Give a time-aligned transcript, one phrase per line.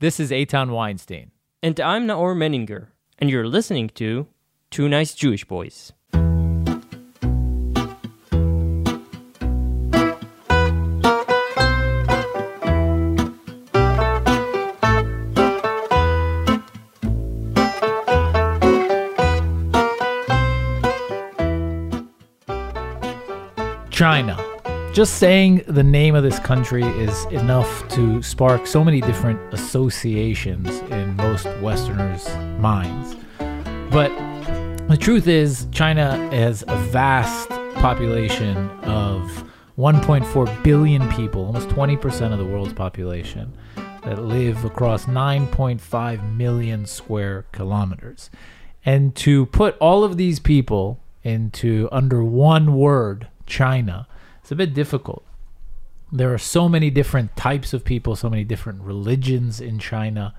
[0.00, 1.30] This is Eitan Weinstein.
[1.62, 2.86] And I'm Naor Meningher,
[3.18, 4.28] and you're listening to
[4.70, 5.92] Two Nice Jewish Boys.
[23.90, 24.49] China.
[24.92, 30.68] Just saying the name of this country is enough to spark so many different associations
[30.90, 33.14] in most Westerners' minds.
[33.92, 34.08] But
[34.88, 39.44] the truth is, China has a vast population of
[39.78, 43.56] 1.4 billion people, almost 20% of the world's population,
[44.02, 48.28] that live across 9.5 million square kilometers.
[48.84, 54.08] And to put all of these people into under one word, China,
[54.50, 55.24] it's a bit difficult.
[56.10, 60.34] There are so many different types of people, so many different religions in China.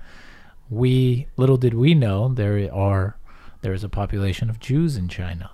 [0.68, 3.16] We little did we know there are
[3.62, 5.52] there is a population of Jews in China.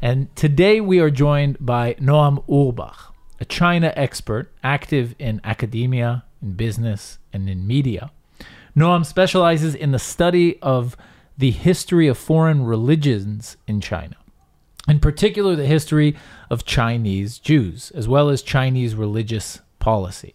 [0.00, 6.52] And today we are joined by Noam Urbach, a China expert active in academia, in
[6.52, 8.12] business, and in media.
[8.76, 10.96] Noam specializes in the study of
[11.36, 14.14] the history of foreign religions in China
[14.88, 16.16] in particular the history
[16.50, 20.34] of Chinese Jews, as well as Chinese religious policy.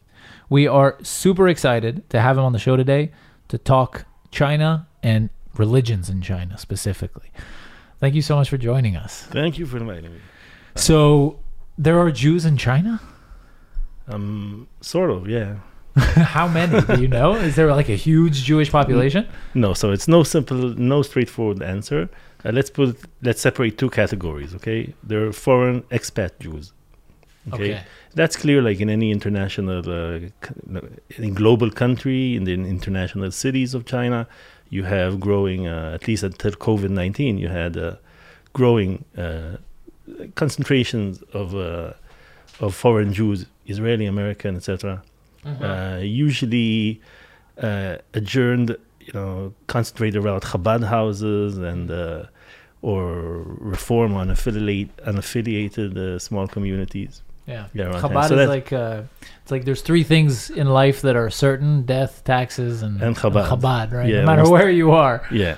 [0.50, 3.12] We are super excited to have him on the show today
[3.48, 7.32] to talk China and religions in China specifically.
[8.00, 9.24] Thank you so much for joining us.
[9.24, 10.20] Thank you for inviting me.
[10.76, 11.40] So,
[11.78, 13.00] there are Jews in China?
[14.08, 15.58] Um, sort of, yeah.
[15.96, 17.36] How many do you know?
[17.36, 19.28] Is there like a huge Jewish population?
[19.54, 22.10] No, so it's no simple, no straightforward answer.
[22.46, 24.54] Uh, let's put, let's separate two categories.
[24.56, 26.74] Okay, there are foreign expat Jews.
[27.54, 27.82] Okay, Okay.
[28.16, 28.62] that's clear.
[28.62, 30.20] Like in any international, uh,
[31.18, 34.28] in global country, in the international cities of China,
[34.70, 35.68] you have growing.
[35.68, 37.96] Uh, at least until COVID nineteen, you had uh,
[38.54, 39.58] growing uh,
[40.36, 41.94] concentrations of uh,
[42.60, 45.04] of foreign Jews, Israeli American, etc.
[45.46, 47.02] Uh, usually
[47.62, 52.24] uh, adjourned, you know, concentrated around Chabad houses and uh,
[52.84, 57.24] or reform on affiliate unaffiliated uh, small communities.
[57.48, 57.68] Yeah.
[57.74, 58.28] Yeah, Chabad.
[58.30, 59.02] So is like uh,
[59.42, 63.48] it's like there's three things in life that are certain: death, taxes, and, And Chabad.
[63.50, 64.08] Chabad, right?
[64.10, 65.18] Yeah, no matter where you are.
[65.32, 65.58] Yeah.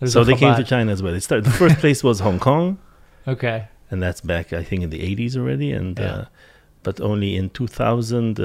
[0.00, 1.14] there's so a they came to China as well.
[1.14, 2.78] It started, the first place was Hong Kong,
[3.34, 3.58] Okay.
[3.90, 5.70] and that's back I think in the 80s already.
[5.72, 6.06] And Yeah.
[6.12, 6.24] uh,
[6.82, 8.44] but only in 2000, uh,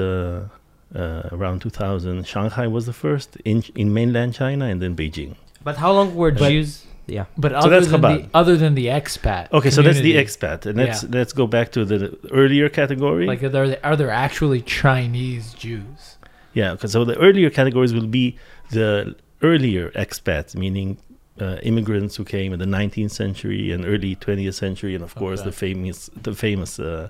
[0.94, 5.32] uh, around 2000, Shanghai was the first in in mainland China, and then Beijing.
[5.62, 6.84] But how long were But- Jews?
[7.06, 7.26] Yeah.
[7.36, 9.52] But So other that's than the other than the expat.
[9.52, 11.08] Okay, so that's the expat, and let's Yeah.
[11.12, 13.26] let's go back to the earlier category.
[13.26, 16.16] Like, are there are there actually Chinese Jews?
[16.54, 18.36] yeah, 'cause so the earlier categories will be
[18.70, 20.96] the earlier expats, meaning
[21.40, 25.40] uh, immigrants who came in the 19th century and early 20th century, and of course
[25.40, 25.50] Okay.
[25.50, 27.08] the famous the famous uh,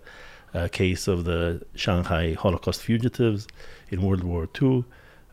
[0.54, 3.46] uh, case of the Shanghai Holocaust fugitives
[3.90, 4.84] in World War II.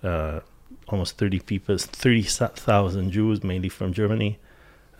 [0.04, 0.40] Uh,
[0.90, 4.38] almost 30 people, 30,000 Jews, mainly from Germany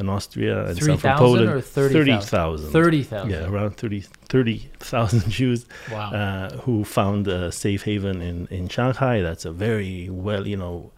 [0.02, 1.50] and Austria, and some from Poland.
[1.50, 1.94] or 30,000?
[1.94, 2.72] 30,000.
[2.72, 3.30] Thirty thousand.
[3.32, 4.02] Yeah, around 30
[5.30, 6.12] Jews Wow.
[6.12, 9.22] uh, who found a safe haven in, in Shanghai.
[9.22, 10.92] That's a very well, you know,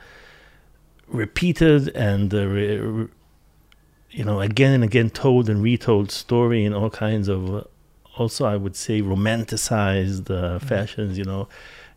[1.07, 3.07] repeated and, uh, re, re-
[4.11, 7.63] you know, again and again told and retold story in all kinds of, uh,
[8.17, 11.47] also, I would say, romanticized uh, fashions, you know.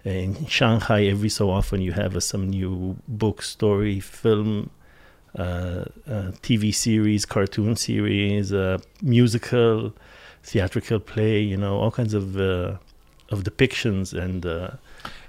[0.04, 4.70] In Shanghai, every so often you have uh, some new book, story, film,
[5.36, 9.92] TV series, cartoon series, uh, musical,
[10.42, 12.76] theatrical play, you know, all kinds of uh,
[13.30, 14.70] of depictions and uh,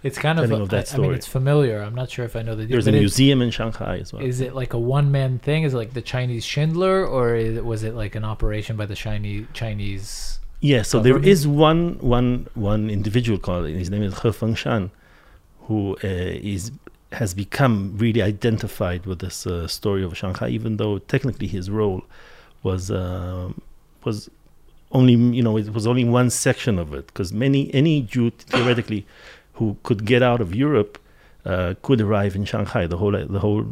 [0.03, 0.51] it's kind of.
[0.51, 1.81] a- of that I- I mean, it's familiar.
[1.81, 2.66] I'm not sure if I know the.
[2.66, 4.22] there's a museum in Shanghai as well.
[4.23, 5.63] Is it like a one man thing?
[5.63, 8.85] Is it like the Chinese Schindler, or is it, was it like an operation by
[8.85, 10.39] the Chinese Chinese?
[10.62, 14.89] Yeah, so there is one one one individual called his name is He Fengshan,
[15.62, 16.07] who uh,
[16.56, 16.72] is
[17.13, 22.04] has become really identified with this uh, story of Shanghai, even though technically his role
[22.63, 23.62] was um
[24.04, 24.30] was
[24.92, 29.06] only you know it was only one section of it because many any Jew theoretically
[29.54, 31.00] who could get out of Europe
[31.45, 32.88] uh, could arrive in Shanghai.
[32.88, 33.65] The whole the whole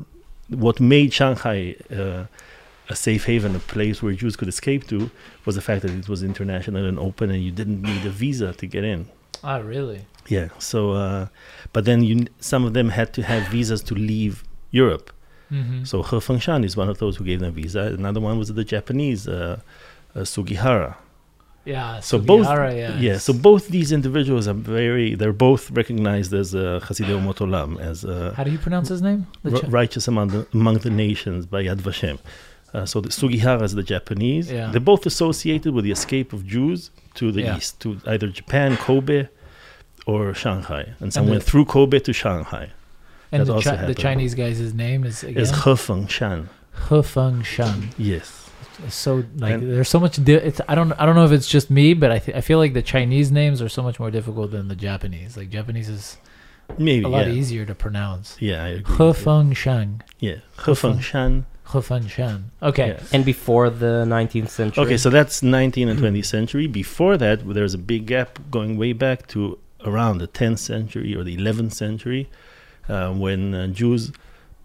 [0.49, 1.75] what made Shanghai.
[1.91, 2.25] Uh,
[2.87, 5.09] a safe haven, a place where Jews could escape to,
[5.43, 8.53] was the fact that it was international and open, and you didn't need a visa
[8.53, 9.07] to get in.
[9.45, 10.01] Ah, really?
[10.27, 10.49] Yeah.
[10.57, 11.27] So, uh,
[11.73, 15.11] but then you, some of them had to have visas to leave Europe.
[15.51, 15.83] Mm-hmm.
[15.83, 17.81] So He Fengshan is one of those who gave them visa.
[18.01, 19.59] Another one was the Japanese uh,
[20.15, 20.97] uh, Sugihara.
[21.65, 21.99] Yeah.
[21.99, 23.17] So both- Sugihara, yeah.
[23.17, 28.33] So both these individuals are very, they're both recognized as uh, Hasidei Umot as uh,
[28.35, 29.27] How do you pronounce his name?
[29.43, 32.17] The ri- righteous among the, among the nations by Yad Vashem.
[32.73, 34.51] Uh, so the Sugihara is the Japanese.
[34.51, 34.69] Yeah.
[34.71, 37.57] They're both associated with the escape of Jews to the Yeah.
[37.57, 39.27] east, to either Japan, Kobe,
[40.05, 40.93] or Shanghai.
[40.99, 42.69] And some And went the- through Kobe to Shanghai.
[43.31, 43.95] and the, also Chi- the.
[43.95, 46.49] Chinese guy's name is again Is He Feng Shan.
[46.89, 47.89] He Feng Shan.
[47.97, 48.49] Yes.
[48.85, 50.21] It's so like And- there's so much.
[50.23, 52.41] Di- it's I don't I don't know if it's just me, but I th- I
[52.41, 55.37] feel like the Chinese names are so much more difficult than the Japanese.
[55.37, 56.17] Like Japanese is
[56.77, 57.03] Maybe.
[57.05, 57.33] a lot yeah.
[57.33, 58.35] easier to pronounce.
[58.39, 58.95] Yeah, I agree.
[59.07, 59.13] He.
[59.13, 60.03] Feng Shan.
[60.19, 60.35] Yeah.
[60.65, 61.45] He Feng Shan.
[61.71, 62.51] He Shan.
[62.61, 62.87] Okay.
[62.89, 63.03] Yeah.
[63.11, 64.83] And before the 19th century.
[64.83, 66.67] Okay, so that's 19th and 20th century.
[66.67, 71.23] Before that, there's a big gap going way back to around the 10th century or
[71.23, 72.29] the 11th century,
[72.89, 74.11] uh, when uh, Jews,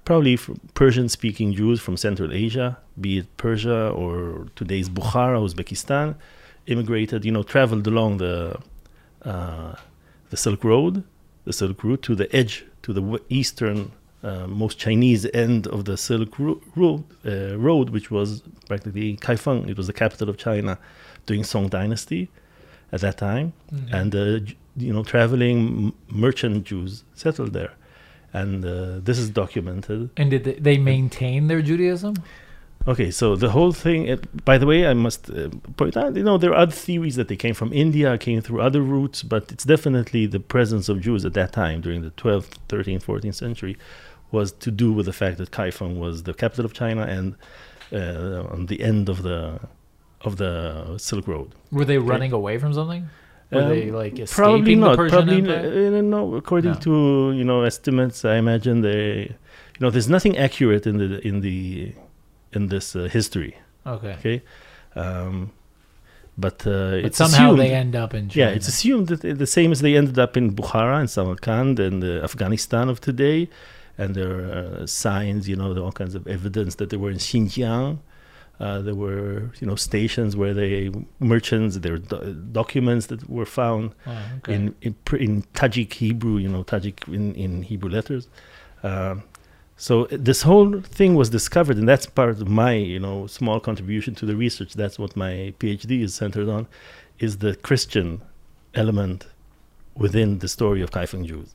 [0.05, 0.39] probably
[0.75, 6.17] Persian-speaking Jews from Central Asia, be it Persia or today's Bukhara, Uzbekistan,
[6.67, 7.25] immigrated.
[7.25, 8.59] You know, traveled along the
[9.23, 9.75] uh,
[10.31, 11.05] the Silk Road,
[11.45, 13.93] the Silk Route to the edge, to the w- eastern.
[14.23, 19.67] Uh, most Chinese end of the Silk Ro- Road, uh, road, which was practically Kaifeng.
[19.71, 20.79] It was the capital of China
[21.27, 22.29] during Song Dynasty
[22.93, 23.93] at that time, Mhm.
[23.99, 25.93] and uh, you know, traveling m-
[26.25, 27.73] merchant Jews settled there,
[28.35, 30.11] and uh, this is documented.
[30.19, 32.15] And did they, they maintain their Judaism?
[32.87, 34.07] Okay, so the whole thing.
[34.07, 37.17] It, by the way, I must uh, point out, you know, there are other theories
[37.17, 41.01] that they came from India, came through other routes, but it's definitely the presence of
[41.01, 43.77] Jews at that time during the 12th, 13th, 14th century
[44.33, 47.35] was to do with the fact that Kaifeng was the capital of China and
[47.93, 49.61] uh, on the end of the
[50.23, 51.49] of the Silk Road.
[51.73, 53.09] Were they running away from something?
[53.51, 54.97] Were Um, they like escaping Probably the not.
[54.97, 55.97] Persian Probably Empire?
[55.99, 56.35] uh, no.
[56.37, 56.81] According No.
[56.87, 59.05] to you know estimates, I imagine they,
[59.75, 61.93] you know, there's nothing accurate in the in the
[62.53, 63.53] in this uh, history.
[63.95, 64.15] Okay.
[64.19, 64.43] Okay,
[64.95, 65.51] um,
[66.37, 68.41] but uh, But it's somehow assumed, they end up in China.
[68.51, 72.05] yeah, it's assumed that the same as they ended up in Bukhara and Samarkand and
[72.05, 73.49] uh, Afghanistan of today,
[73.99, 76.97] and there are uh, signs, you know, there are all kinds of evidence that they
[76.97, 77.99] were in Xinjiang.
[78.59, 81.79] Uh, there were, you know, stations where they merchants.
[81.79, 84.55] There were do- documents that were found Oh, okay.
[84.55, 88.29] in in, in Tajik Hebrew, you know, Tajik in, in Hebrew letters.
[88.83, 89.23] Um,
[89.77, 93.61] so uh, this whole thing was discovered, and that's part of my, you know, small
[93.61, 94.75] contribution to the research.
[94.75, 96.67] That's what my PhD is centered on,
[97.19, 98.21] is the Christian
[98.75, 99.27] element
[99.97, 101.55] within the story of Kaifeng Jews.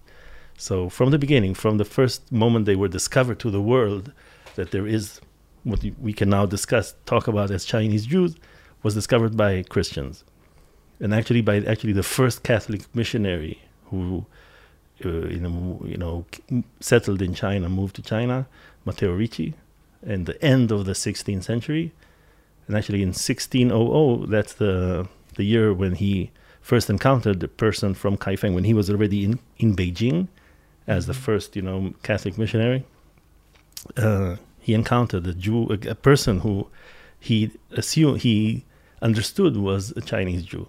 [0.57, 4.13] So from the beginning, from the first moment they were discovered to the world,
[4.55, 5.19] that there is
[5.63, 8.35] what we can now discuss, talk about as Chinese Jews,
[8.83, 10.23] was discovered by Christians,
[10.99, 14.25] and actually by actually the first Catholic missionary who,
[15.03, 16.25] uh, know, you know,
[16.79, 18.47] settled in China, moved to China,
[18.85, 19.55] Matteo Ricci,
[20.03, 21.91] in the end of the 16th century,
[22.67, 26.31] and actually in 1600, that's the the year when he
[26.61, 30.27] first encountered the person from Kaifeng when he was already in in Beijing
[30.87, 31.17] as the Mhm.
[31.27, 32.83] first, you know, Catholic missionary.
[33.97, 36.67] Uh, he encountered a Jew, a, a person who
[37.19, 38.65] he assumed he
[39.01, 40.67] understood was a Chinese Jew.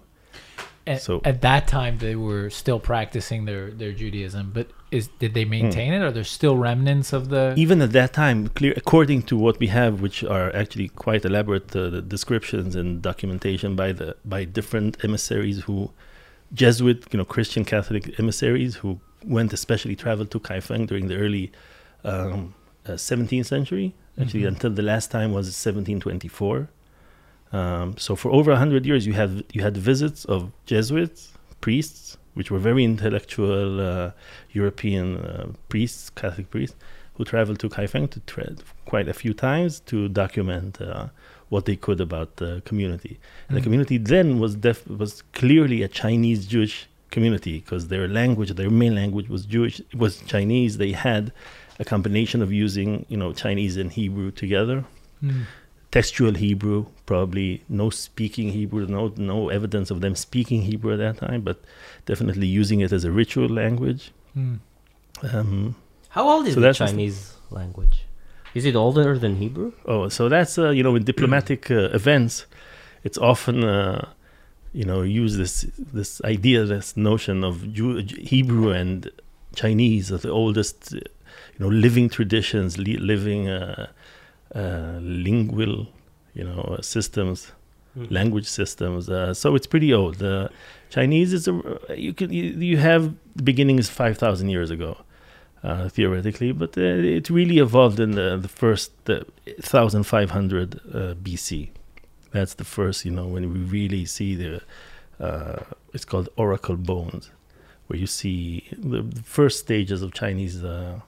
[0.85, 5.31] At, so- at that time, they were still practicing their, their Judaism, but is did
[5.31, 5.33] Hmm.
[5.33, 6.01] they maintain it?
[6.01, 7.53] Are there still remnants of the?
[7.57, 11.75] Even at that time, clear according to what we have, which are actually quite elaborate
[11.75, 15.91] uh, descriptions and documentation by the by different emissaries who,
[16.53, 21.51] Jesuit, you know, Christian Catholic emissaries who went especially traveled to Kaifeng during the early
[22.03, 22.53] um,
[22.85, 23.93] uh, 17th century.
[24.19, 24.47] Actually, Mhm.
[24.47, 26.69] until the last time was 1724.
[27.53, 32.51] Um, so for over hundred years, you have you had visits of Jesuits, priests, which
[32.51, 34.11] were very intellectual uh,
[34.51, 36.75] European uh, priests, Catholic priests,
[37.15, 41.07] who traveled to Kaifeng to tra- quite a few times to document uh,
[41.49, 43.17] what they could about the community.
[43.47, 43.63] And the Mhm.
[43.63, 48.95] community then was def- was clearly a Chinese Jewish community because their language, their main
[48.95, 50.77] language was Jewish, was Chinese.
[50.77, 51.31] They had
[51.79, 54.85] a combination of using you know Chinese and Hebrew together
[55.23, 55.45] Mm.
[55.91, 61.17] textual Hebrew, probably no speaking Hebrew, no no evidence of them speaking Hebrew at that
[61.27, 61.57] time, but
[62.05, 64.11] definitely using it as a ritual language.
[64.37, 64.59] Mm.
[65.33, 65.75] Um,
[66.09, 68.03] How old is So the that's just- Chinese language?
[68.53, 69.71] Is it older than Hebrew?
[69.85, 72.45] oh, so that's uh, you know in diplomatic uh, events,
[73.03, 74.07] it's often uh,
[74.79, 75.55] you know use this
[75.99, 78.97] this idea, this notion of Jew- Hebrew and
[79.61, 80.97] Chinese are the oldest, uh,
[81.53, 83.87] you know, living traditions, li- living uh,
[84.61, 85.75] uh, lingual,
[86.37, 87.39] you know, uh, systems.
[87.97, 88.11] Mm.
[88.19, 89.09] language systems.
[89.09, 90.15] Uh, so it's pretty old.
[90.27, 90.51] The
[90.95, 91.53] Chinese is a
[92.05, 93.03] you can you, you have
[93.39, 94.91] the beginning is five thousand years ago,
[95.63, 99.15] uh, theoretically, but uh, it really evolved in the the first uh,
[99.73, 101.69] thousand five hundred uh, BC.
[102.31, 104.61] That's the first, you know, when we really see the.
[105.19, 107.31] Uh, it's called oracle bones,
[107.87, 110.99] where you see the, the first stages of Chinese uh,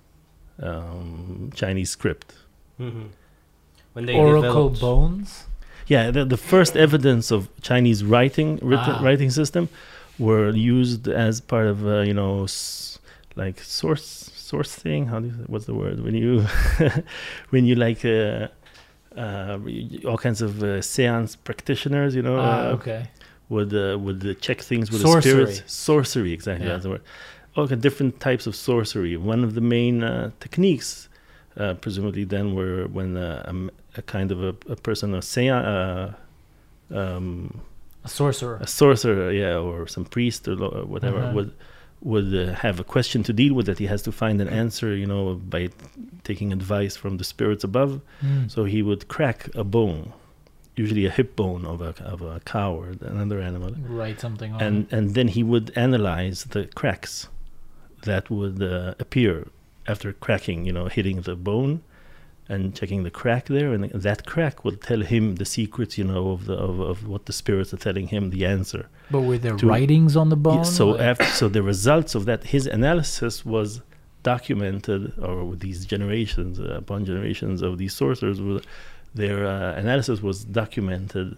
[0.62, 2.34] um, Chinese script.
[2.78, 5.46] When they Oracle developed- bones.
[5.88, 9.02] Yeah, the, the first evidence of Chinese writing written, Ah.
[9.04, 9.70] writing system
[10.20, 13.00] were used as part of uh, you know s-
[13.36, 15.08] like source source thing.
[15.08, 16.46] How do you, what's the word when you
[17.50, 18.50] when you like uh, y-
[19.18, 23.08] all kinds of uh, seance practitioners, you know, Ah, uh, okay.
[23.50, 25.46] would uh, would uh, check things with Sorcery.
[25.46, 25.74] the spirits.
[25.74, 26.66] Sorcery, exactly.
[26.68, 26.74] Yeah.
[26.74, 27.02] That's the word.
[27.58, 29.18] Okay, different types of sorcery.
[29.18, 31.10] One of the main uh, techniques,
[31.58, 35.66] uh, presumably, then were when uh, a a, kind of a, a person, a seance,
[35.66, 36.14] uh,
[36.92, 37.62] um,
[38.06, 38.58] A sorcerer.
[38.62, 41.34] a sorcerer, yeah, or some priest or or whatever, Uh-huh.
[41.36, 41.52] would
[42.02, 44.96] would uh, have a question to deal with that he has to find an answer,
[44.96, 45.70] you know, by
[46.24, 48.02] taking advice from the spirits above.
[48.24, 48.50] Mm.
[48.50, 50.14] So he would crack a bone,
[50.76, 54.62] usually a hip bone of a of a cow or another animal, Write something on.
[54.62, 57.28] and and then he would analyze the cracks
[58.04, 59.48] that would uh, appear
[59.88, 61.82] after cracking, you know, hitting the bone
[62.50, 66.32] and checking the crack there, and that crack will tell him the secrets, you know,
[66.32, 68.84] of the of, of what the spirits are telling him the answer.
[69.12, 72.26] but were there to- writings on the Yeah, so Like- after, so the results of
[72.30, 73.82] that, his analysis was
[74.24, 78.40] documented, or with these generations uh, upon generations of these sorcerers,
[79.16, 81.38] their uh, analysis was documented.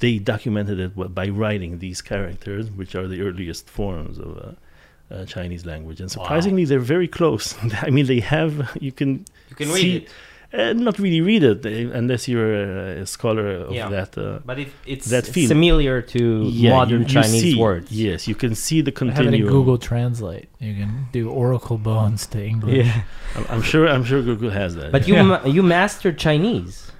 [0.00, 5.24] They documented it by writing these characters, which are the earliest forms of uh, uh,
[5.26, 6.14] Chinese language, and Wow.
[6.24, 7.54] surprisingly, they're very close.
[7.86, 9.10] I mean, they have you can
[9.50, 10.08] You can see- read it,
[10.52, 13.88] uh, not really read it uh, unless you're a, a scholar of Yeah.
[13.88, 14.18] that.
[14.18, 17.90] Uh, but it, it's That feel- familiar to yeah, modern you- you Chinese see- words.
[17.92, 20.48] Yes, you can see the I have it in Google Translate.
[20.58, 22.84] You can do Oracle bones to English.
[22.86, 23.02] Yeah.
[23.36, 23.86] I'm, I'm sure.
[23.88, 24.90] I'm sure Google has that.
[24.92, 25.16] But yeah.
[25.22, 26.90] you ma- you mastered Chinese,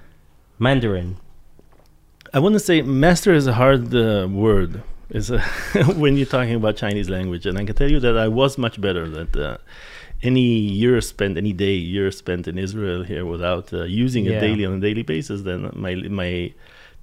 [0.59, 1.17] Mandarin.
[2.33, 4.81] I wouldn't say master is a hard uh, word.
[5.09, 5.39] Is a
[6.01, 8.79] when you're talking about Chinese language, and I can tell you that I was much
[8.79, 9.09] better.
[9.09, 9.57] That uh,
[10.23, 10.41] any
[10.81, 14.33] year spent, any day year spent in Israel here without uh, using Yeah.
[14.33, 16.53] it daily on a daily basis, then my my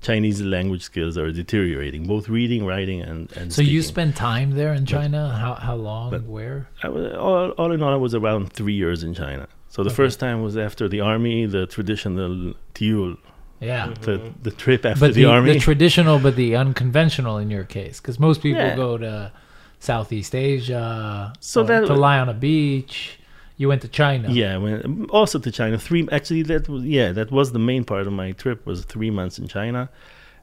[0.00, 3.52] Chinese language skills are deteriorating, both reading, writing, and and.
[3.52, 3.82] So you speaking.
[3.94, 5.20] spent time there in But- China?
[5.42, 6.12] How how long?
[6.36, 6.68] Where?
[6.84, 9.48] I was, all, all in all, I was around three years in China.
[9.70, 9.96] So the Okay.
[10.02, 13.16] first time was after the army, the traditional tiul,
[13.60, 13.92] Yeah.
[14.02, 15.52] the the trip after But the, the, army.
[15.54, 18.76] the traditional, but the unconventional in your case, because most people Yeah.
[18.76, 19.32] go to
[19.80, 23.18] Southeast Asia, So that to lie on a beach.
[23.56, 24.30] You went to China.
[24.30, 25.78] Yeah, I went also to China.
[25.78, 29.10] Three actually that was yeah that was the main part of my trip was three
[29.10, 29.90] months in China,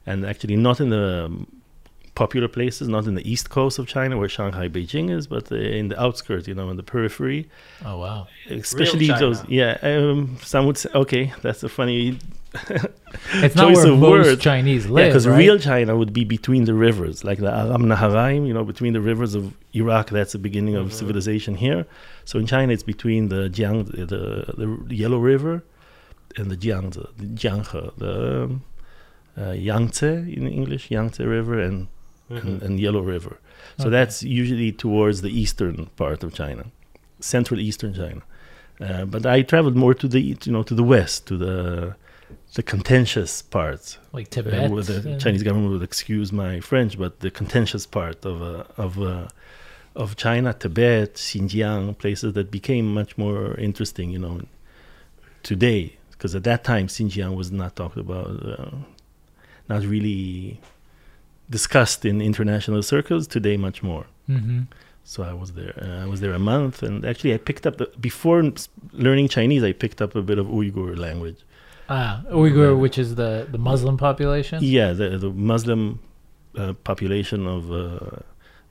[0.04, 1.46] and actually not in the um,
[2.14, 5.54] popular places, not in the east coast of China where Shanghai, Beijing is, but uh,
[5.54, 7.48] in the outskirts, you know, in the periphery.
[7.84, 8.26] Oh wow.
[8.50, 9.20] Especially China.
[9.20, 9.78] those yeah.
[9.82, 12.18] Um, some would say okay, that's a funny
[13.44, 14.42] It's not Choice where of most words.
[14.42, 15.38] Chinese yeah live, because right?
[15.38, 19.00] real China would be between the rivers, like the Aram Naharaim, you know, between the
[19.00, 19.42] rivers of
[19.74, 20.10] Iraq.
[20.10, 20.92] That's the beginning of Mhm.
[21.00, 21.86] civilization here.
[22.24, 23.78] So in China, it's between the Jiang,
[24.12, 24.16] the,
[24.62, 25.54] the Yellow River,
[26.38, 28.62] and the Jiangze, the Jianghe, the um,
[29.40, 31.88] uh, Yangtze in English, Yangtze River, and,
[32.30, 33.34] and, and Yellow River.
[33.78, 33.90] So Okay.
[33.98, 36.64] that's usually towards the eastern part of China,
[37.20, 38.22] central eastern China.
[38.80, 41.56] Uh, but I traveled more to the you know to the west, to the
[42.54, 43.98] the contentious parts.
[44.12, 44.70] like Uh, Tibet.
[44.70, 48.64] where the and- Chinese government would excuse my French, but the contentious part of uh,
[48.76, 49.28] of uh,
[49.94, 54.42] of China, Tibet, Xinjiang, places that became much more interesting, you know,
[55.42, 55.96] today.
[56.10, 58.70] Because at that time, Xinjiang was not talked about, uh,
[59.68, 60.60] not really
[61.50, 63.26] discussed in international circles.
[63.26, 64.06] Today, much more.
[64.28, 64.66] Mhm.
[65.04, 65.74] So I was there.
[65.80, 68.42] Uh, I was there a month, and actually, I picked up the, before
[68.92, 69.62] learning Chinese.
[69.62, 71.40] I picked up a bit of Uyghur language.
[71.88, 74.58] Ah, Uyghur, which is the the Muslim population.
[74.62, 76.00] Yeah, the the Muslim
[76.56, 78.20] uh, population of uh,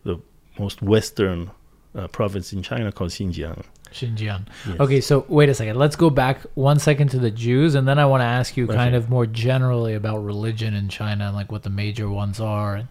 [0.04, 0.20] the
[0.60, 1.52] most western
[1.96, 3.64] uh, province in China called Xinjiang.
[3.92, 4.46] Xinjiang.
[4.68, 4.80] Yes.
[4.80, 5.78] Okay, so wait a second.
[5.78, 8.66] Let's go back one second to the Jews, and then I want to ask you
[8.66, 8.76] Okay.
[8.76, 12.76] kind of more generally about religion in China and like what the major ones are,
[12.76, 12.88] and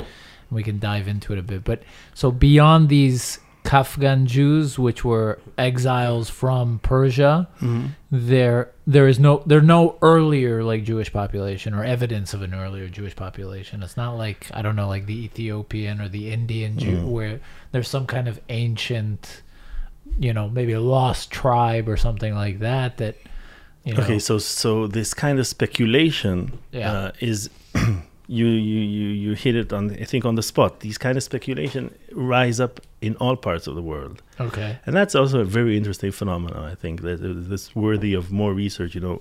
[0.51, 1.65] we can dive into it a bit.
[1.65, 1.83] But
[2.15, 7.91] so beyond these Kaifeng Jews, which were exiles from Persia, Mhm.
[8.13, 12.89] there there is no there no earlier like Jewish population or evidence of an earlier
[12.89, 13.83] Jewish population.
[13.83, 17.09] It's not like I don't know like the Ethiopian or the Indian Jew Mm.
[17.09, 17.41] where
[17.73, 19.43] there's some kind of ancient
[20.21, 23.17] you know maybe a lost tribe or something like that that
[23.85, 26.93] you know Okay, so so this kind of speculation Yeah.
[26.93, 27.49] uh, is
[28.29, 30.81] you you you you hit it on I think on the spot.
[30.81, 34.23] These kind of speculation rise up in all parts of the world.
[34.41, 36.63] okay And that's also a very interesting phenomenon.
[36.73, 37.19] I think that
[37.51, 38.95] that's worthy of more research.
[38.97, 39.19] You know,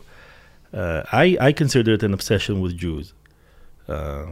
[0.81, 3.13] uh, I I consider it an obsession with Jews.
[3.87, 4.25] Uh,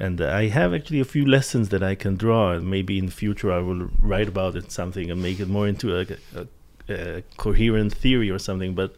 [0.00, 3.12] and I have actually a few lessons that I can draw, and maybe in the
[3.12, 6.06] future I will write about it something and make it more into a,
[6.40, 6.46] a,
[6.88, 8.74] a coherent theory or something.
[8.74, 8.94] But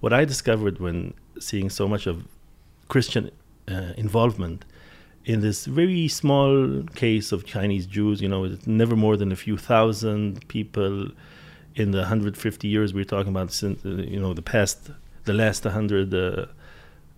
[0.00, 2.16] what I discovered when seeing so much of
[2.88, 3.30] Christian
[3.68, 4.64] uh, involvement
[5.24, 9.36] in this very small case of Chinese Jews, you know, it's never more than a
[9.36, 11.08] few thousand people
[11.74, 14.90] in the 150 years we're talking about since, uh, you know, the past,
[15.24, 16.46] the last 100 uh,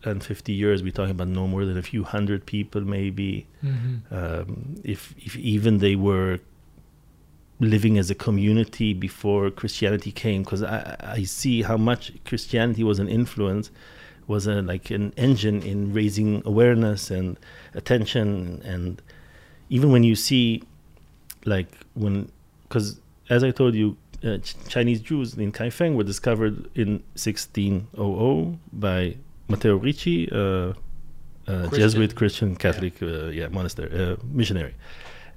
[0.05, 3.47] and 50 years, we're talking about no more than a few hundred people, maybe.
[3.65, 4.15] Mm-hmm.
[4.15, 6.41] Um, if, if even they were
[7.59, 12.99] living as a community before Christianity came, because I, I see how much Christianity was
[12.99, 13.71] an influence,
[14.27, 17.39] was a, like an engine in raising awareness and
[17.75, 19.01] attention, and
[19.69, 20.63] even when you see,
[21.45, 22.31] like when,
[22.63, 23.01] because
[23.31, 29.17] as I told you, uh, Ch- Chinese Jews in Kaifeng were discovered in 1600 by
[29.49, 30.73] Matteo Ricci, uh, uh,
[31.47, 31.79] Christian.
[31.79, 34.75] Jesuit Christian Catholic uh, yeah monastery uh, missionary,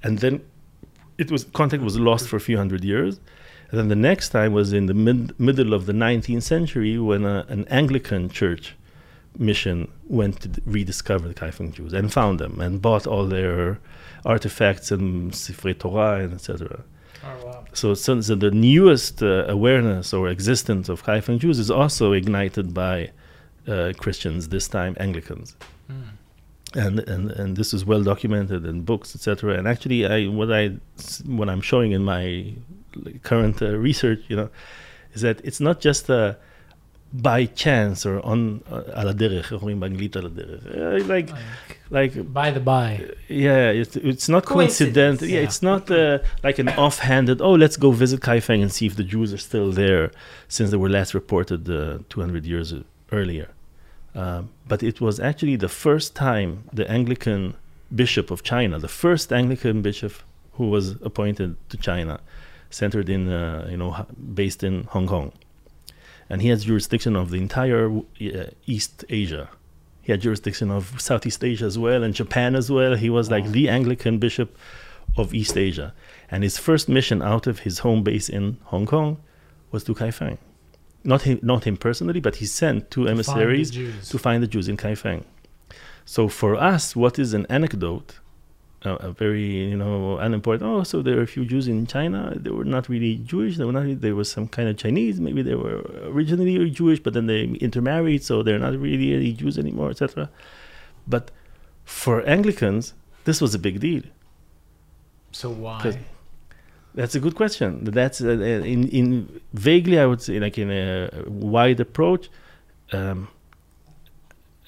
[0.04, 0.42] and then
[1.18, 3.20] it was contact was lost for a few hundred years.
[3.70, 7.26] And then the next time was in the mid, middle of the 19th century when
[7.26, 8.76] uh, an Anglican church
[9.38, 13.80] mission went to rediscover the Kaifeng Jews and found them and bought all their
[14.26, 16.84] artifacts and Sifrei Torah and etc.
[17.24, 17.66] Oh wow.
[17.74, 22.74] So, so, so the newest uh, awareness or existence of Kaifeng Jews is also ignited
[22.74, 23.12] by
[23.68, 25.56] uh, Christians, this time Anglicans
[25.90, 26.04] Mm.
[26.76, 29.58] and and and this is well documented in books, etc.
[29.58, 30.76] And actually, I what I
[31.26, 32.54] what I'm showing in my
[33.23, 34.49] current uh, research, you know,
[35.15, 36.35] is that it's not just uh,
[37.13, 41.31] by chance or on uh, על הדרך, איך אומרים באנגלית על הדרך, Uh, like
[41.91, 42.89] Like, like by the by.
[43.29, 45.27] yeah, it's it's not coincidental.
[45.29, 45.47] Yeah, Yeah.
[45.47, 47.39] it's not uh, like an offhanded.
[47.47, 50.05] Oh, let's go visit Kaifeng and see if the Jews are still there,
[50.57, 52.69] since they were last reported uh, 200 years
[53.19, 53.49] earlier.
[54.15, 57.43] Um, but it was actually the first time the Anglican
[58.03, 60.15] bishop of China, the first Anglican bishop
[60.57, 62.15] who was appointed to China,
[62.70, 65.32] centered in uh, you know based in Hong Kong,
[66.30, 68.02] and he has jurisdiction of the entire uh,
[68.66, 69.50] East Asia.
[70.02, 72.96] He had jurisdiction of Southeast Asia as well and Japan as well.
[72.96, 73.52] He was like Wow.
[73.52, 74.58] the Anglican bishop
[75.18, 75.94] of East Asia.
[76.32, 79.18] And his first mission out of his home base in Hong Kong
[79.72, 80.38] was to Kaifeng.
[81.04, 84.68] Not him, not him personally, but he sent two emissaries Find to find the Jews
[84.70, 85.26] in Kaifeng.
[86.06, 88.20] So for us, what is an anecdote,
[88.96, 90.70] a very you know unimportant.
[90.70, 92.34] Oh, so there are a few Jews in China.
[92.36, 93.58] They were not really Jewish.
[93.58, 94.02] They were not.
[94.02, 95.20] There was some kind of Chinese.
[95.20, 99.58] Maybe they were originally Jewish, but then they intermarried, so they're not really any Jews
[99.58, 100.30] anymore, etc.
[101.08, 101.32] But
[101.86, 102.94] for Anglicans,
[103.26, 104.04] this was a big deal.
[105.32, 106.00] So why?
[106.96, 107.84] That's a good question.
[107.84, 112.30] That's uh, uh, in in vaguely, I would say, like in a wide approach,
[112.92, 113.28] um,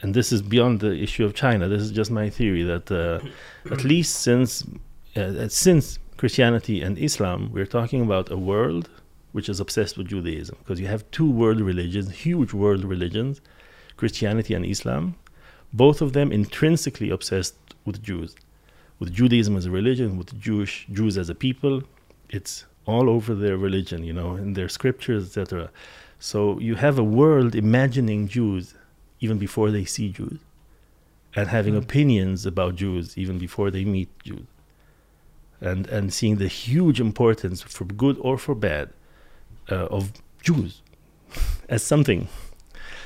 [0.02, 1.68] and this is beyond the issue of China.
[1.68, 3.20] This is just my theory that uh,
[3.72, 4.66] at least since
[5.16, 8.90] uh, since Christianity and Islam, we're talking about a world
[9.32, 13.42] which is obsessed with Judaism because you have two world religions, huge world religions,
[13.98, 15.16] Christianity and Islam,
[15.72, 18.36] both of them intrinsically obsessed with Jews
[19.00, 21.82] with Judaism as a religion, with Jewish Jews as a people.
[22.30, 25.72] It's all over their religion, you know, in their scriptures, etc.
[26.20, 28.76] So you have a world imagining Jews
[29.22, 30.40] even before they see Jews,
[31.36, 31.84] and having Hmm.
[31.86, 34.48] opinions about Jews even before they meet Jews,
[35.62, 38.90] and and seeing the huge importance for good or for bad
[39.72, 40.04] uh, of
[40.42, 40.82] Jews
[41.70, 42.28] as something.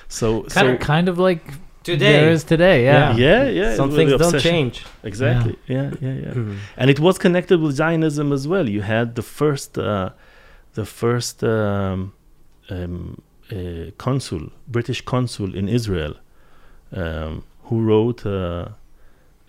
[0.08, 1.44] So kind so of, kind of like
[1.84, 2.12] Today.
[2.14, 2.78] there is today.
[2.86, 3.16] Yeah.
[3.18, 4.52] yeah yeah yeah Some things don't obsession.
[4.52, 4.86] change.
[5.04, 5.56] Exactly.
[5.68, 6.34] Yeah, yeah, yeah.
[6.40, 6.58] Mhm.
[6.80, 8.70] and it was connected with Zionism as well.
[8.70, 10.10] You had the first, uh,
[10.80, 12.14] the first um,
[12.70, 13.22] um,
[13.53, 16.15] uh, consul, British consul in Israel,
[16.93, 18.69] um, who wrote uh,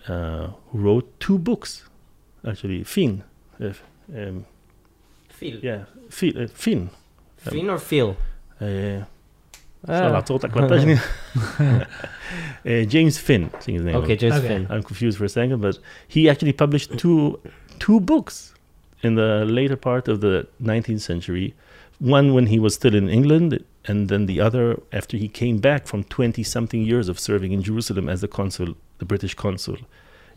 [0.08, 1.70] uh, who wrote two books,
[2.46, 2.84] actually.
[2.84, 3.22] Finn,
[3.60, 3.72] uh,
[4.16, 4.44] um,
[5.28, 5.56] Phil.
[5.62, 6.90] yeah, Finn, uh, Finn.
[7.38, 8.16] Finn or Phil?
[8.60, 9.04] Uh,
[9.88, 10.08] Ah.
[10.12, 10.94] לעצור את ההקלטה שלי.
[12.64, 13.96] uh, James Finn, I think his name.
[13.96, 14.48] Okay, just Okay.
[14.48, 14.66] Finn.
[14.70, 17.38] I'm confused for a second, but he actually published two
[17.78, 18.54] two books
[19.02, 21.54] in the later part of the 19th century.
[21.98, 23.48] One when he was still in England,
[23.87, 27.61] and then the other after he came back from 20 something years of serving in
[27.61, 29.77] Jerusalem as the consul, the British consul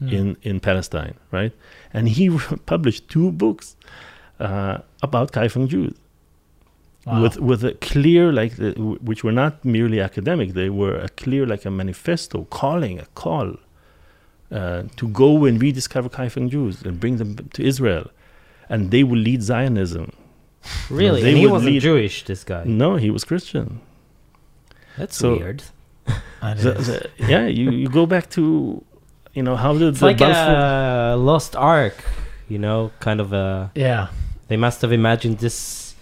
[0.00, 0.08] Hmm.
[0.16, 1.52] in in Palestine, right?
[1.92, 2.30] And he
[2.66, 3.74] published two books
[4.38, 5.94] uh, about Kaifeng Jews
[7.06, 7.22] Wow.
[7.22, 8.70] with with a clear like the,
[9.08, 13.48] which were not merely academic they were a clear like a manifesto calling a call
[14.52, 18.06] uh, to go and rediscover Kaifeng Jews and bring them to Israel
[18.68, 20.12] and they will lead Zionism
[20.90, 21.22] Really?
[21.22, 22.64] They and he wasn't lead- Jewish, this guy.
[22.64, 23.80] no he was Christian
[24.96, 25.62] That's So- weird.
[26.40, 28.84] The- the- yeah you, you go back to
[29.34, 31.12] you know, how did It's the like Balfour?
[31.14, 31.94] a lost ark,
[32.48, 33.70] you know, kind of a.
[33.74, 34.08] Yeah.
[34.48, 35.94] They must have imagined this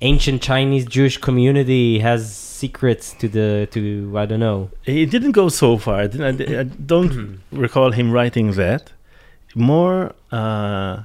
[0.00, 3.80] ancient Chinese Jewish community has secrets to the to
[4.16, 4.70] I don't know.
[4.82, 6.02] He didn't go so far.
[6.02, 8.92] I, didn't, I, I don't recall him writing that.
[9.56, 11.02] More uh,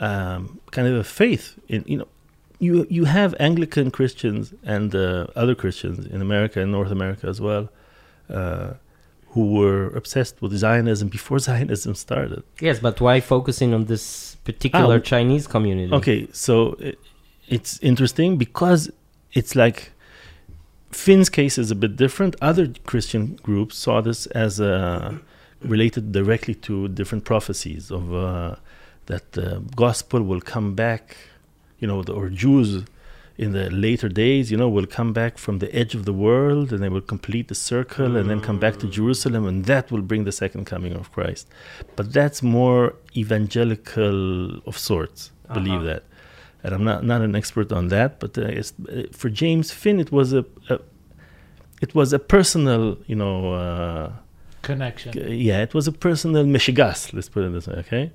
[0.00, 2.08] um, kind of a faith in you know.
[2.60, 7.40] You you have Anglican Christians and uh, other Christians in America and North America as
[7.40, 7.64] well,
[8.38, 8.68] uh,
[9.32, 12.42] who were obsessed with Zionism before Zionism started.
[12.60, 15.92] Yes, but why focusing on this particular Ah, Chinese community?
[15.92, 16.54] Okay, so
[16.88, 16.98] it,
[17.48, 18.90] it's interesting because
[19.32, 19.78] it's like
[20.90, 22.36] Finn's case is a bit different.
[22.42, 25.18] Other Christian groups saw this as uh,
[25.62, 28.56] related directly to different prophecies of uh,
[29.06, 31.16] that the gospel will come back,
[31.80, 32.84] you know, the, or Jews
[33.44, 36.72] in the later days, you know, will come back from the edge of the world
[36.72, 40.02] and they will complete the circle and then come back to Jerusalem and that will
[40.02, 41.48] bring the second coming of Christ.
[41.96, 45.84] But that's more evangelical of sorts, believe Uh-huh.
[45.94, 46.02] that.
[46.62, 49.98] And I'm not, not an expert on that, but uh, it's, uh, for James Finn,
[49.98, 50.78] it was a, a
[51.80, 54.12] it was a personal, you know, uh,
[54.60, 55.10] Connection.
[55.50, 58.12] yeah, it was a personal mishigas, let's put it this way, okay?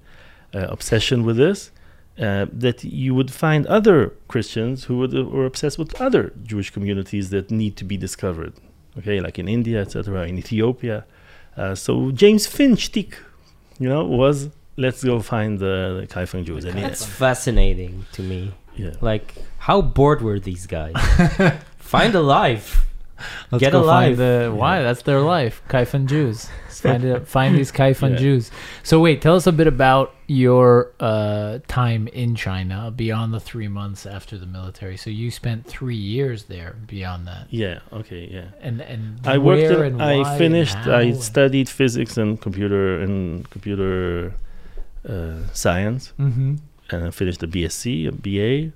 [0.54, 1.72] Uh, obsession with this.
[2.18, 6.70] Uh, that you would find other Christians who would, uh, were obsessed with other Jewish
[6.70, 8.54] communities that need to be discovered,
[8.98, 11.04] okay, like in India, etc., in Ethiopia.
[11.58, 13.18] Uh, so James Finn shtick,
[13.80, 16.64] you know, was let's go find the, the Kaifeng Jews.
[16.64, 18.54] And That's yeah, fascinating to me.
[18.78, 18.92] yeah.
[19.02, 20.94] Like, how bored were these guys?
[21.78, 22.86] Find a life.
[23.52, 24.18] Let's Get alive.
[24.18, 24.82] The, why?
[24.82, 25.62] That's their life.
[25.70, 26.50] Kaifeng Jews.
[26.76, 28.18] Find it, find these Kaifeng Yeah.
[28.18, 28.52] Jews.
[28.84, 33.70] So wait, tell us a bit about your uh, time in China beyond the three
[33.70, 34.96] months after the military.
[34.98, 36.76] So you spent three years there.
[36.86, 38.50] Beyond that, Yeah, okay, yeah.
[38.62, 39.64] and and I worked.
[39.64, 40.76] where In, and I finished.
[40.76, 44.34] I studied physics and computer and computer
[45.10, 46.60] uh, science, Mhm.
[46.92, 48.74] and I finished a BSc, a BA,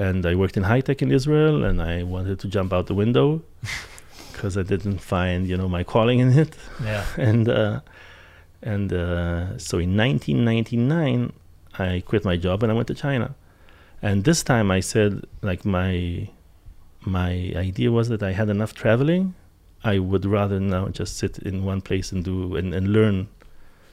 [0.00, 1.64] and I worked in high tech in Israel.
[1.64, 3.42] And I wanted to jump out the window
[4.32, 6.56] because I didn't find, you know, my calling in it.
[6.82, 7.04] Yeah.
[7.30, 7.80] And uh,
[8.62, 11.32] and uh, so in 1999,
[11.78, 13.34] I quit my job and I went to China.
[14.02, 15.10] And this time I said,
[15.42, 16.28] like my
[17.00, 17.32] my
[17.68, 19.34] idea was that I had enough traveling.
[19.82, 23.28] I would rather now just sit in one place and do and, and learn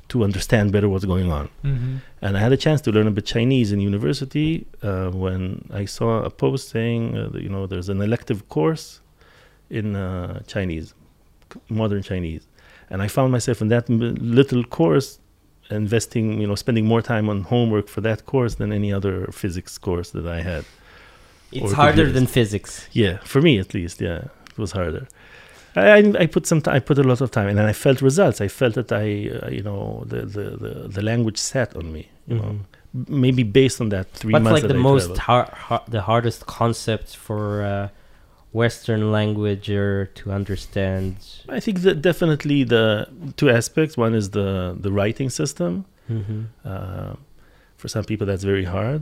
[0.10, 1.50] to understand better what's going on.
[1.64, 2.00] Mhm.
[2.22, 5.42] And I had a chance to learn a bit Chinese in university uh, when
[5.82, 9.02] I saw a post saying, uh, that, you know, there's an elective course
[9.70, 10.94] in uh, Chinese,
[11.70, 12.48] modern Chinese.
[12.90, 15.20] And I found myself in that m- little course
[15.70, 19.78] investing, you know, spending more time on homework for that course than any other physics
[19.78, 20.64] course that I had.
[21.52, 22.14] It's harder computers.
[22.14, 22.88] than physics.
[22.94, 25.08] Yeah, for me at least, yeah, it was harder.
[25.76, 28.02] I, I, I put some I put a lot of time, and then I felt
[28.02, 28.42] results.
[28.42, 32.10] I felt that I, uh, you know, the, the, the, the language sat on me.
[32.28, 32.60] You know, Mhm.
[32.96, 34.62] M- maybe based on that three What's months.
[34.64, 37.90] like the I most har- har- the hardest concept for uh,
[38.54, 41.16] Western languager to understand?
[41.50, 43.98] I think that definitely the two aspects.
[43.98, 45.86] One is the the writing system.
[46.10, 46.42] Mm-hmm.
[46.66, 47.14] Uh,
[47.78, 49.02] for some people, that's very hard.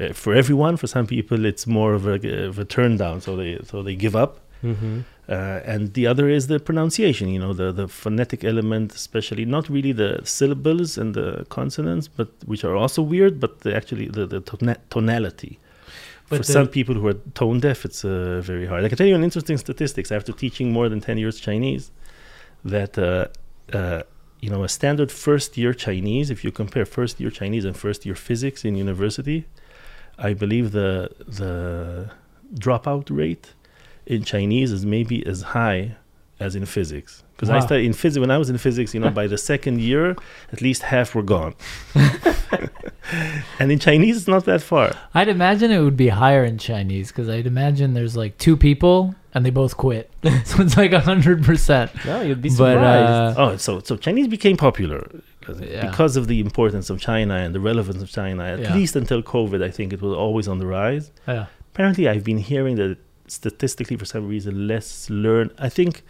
[0.00, 2.16] Uh, For everyone, for some people, it's more of a,
[2.48, 3.20] of a turn down.
[3.20, 4.40] So they so they give up.
[4.64, 5.00] Mm-hmm.
[5.28, 7.28] Uh, and the other is the pronunciation.
[7.28, 12.28] You know, the the phonetic element, especially not really the syllables and the consonants, but
[12.46, 13.40] which are also weird.
[13.40, 15.58] But the, actually the the tona- tonality.
[16.28, 18.84] But for the- some people who are tone deaf, it's uh, very hard.
[18.84, 20.12] I can tell you an interesting statistics.
[20.12, 21.90] After teaching more than ten years Chinese,
[22.64, 23.26] that uh,
[23.76, 24.02] uh,
[24.40, 28.06] you know a standard first year Chinese, if you compare first year Chinese and first
[28.06, 29.46] year physics in university,
[30.18, 32.10] I believe the the
[32.54, 33.54] dropout rate
[34.06, 35.96] in Chinese is maybe as high
[36.40, 37.22] as in physics.
[37.34, 39.80] Because I studied in physics when I was in physics, you know, by the second
[39.80, 40.16] year,
[40.52, 41.54] at least half were gone.
[43.58, 44.92] and in Chinese, it's not that far.
[45.14, 49.14] I'd imagine it would be higher in Chinese because I'd imagine there's like two people
[49.34, 50.10] and they both quit,
[50.44, 51.90] so it's like a hundred percent.
[52.06, 53.38] No, you'd be But surprised.
[53.38, 55.06] uh, Oh, so so Chinese became popular
[55.40, 55.86] because, Yeah.
[55.90, 58.44] because of the importance of China and the relevance of China.
[58.44, 58.74] At Yeah.
[58.74, 61.10] least until COVID, I think it was always on the rise.
[61.28, 62.96] yeah, Apparently, I've been hearing that
[63.28, 65.50] statistically, for some reason, less learn.
[65.58, 66.02] I think,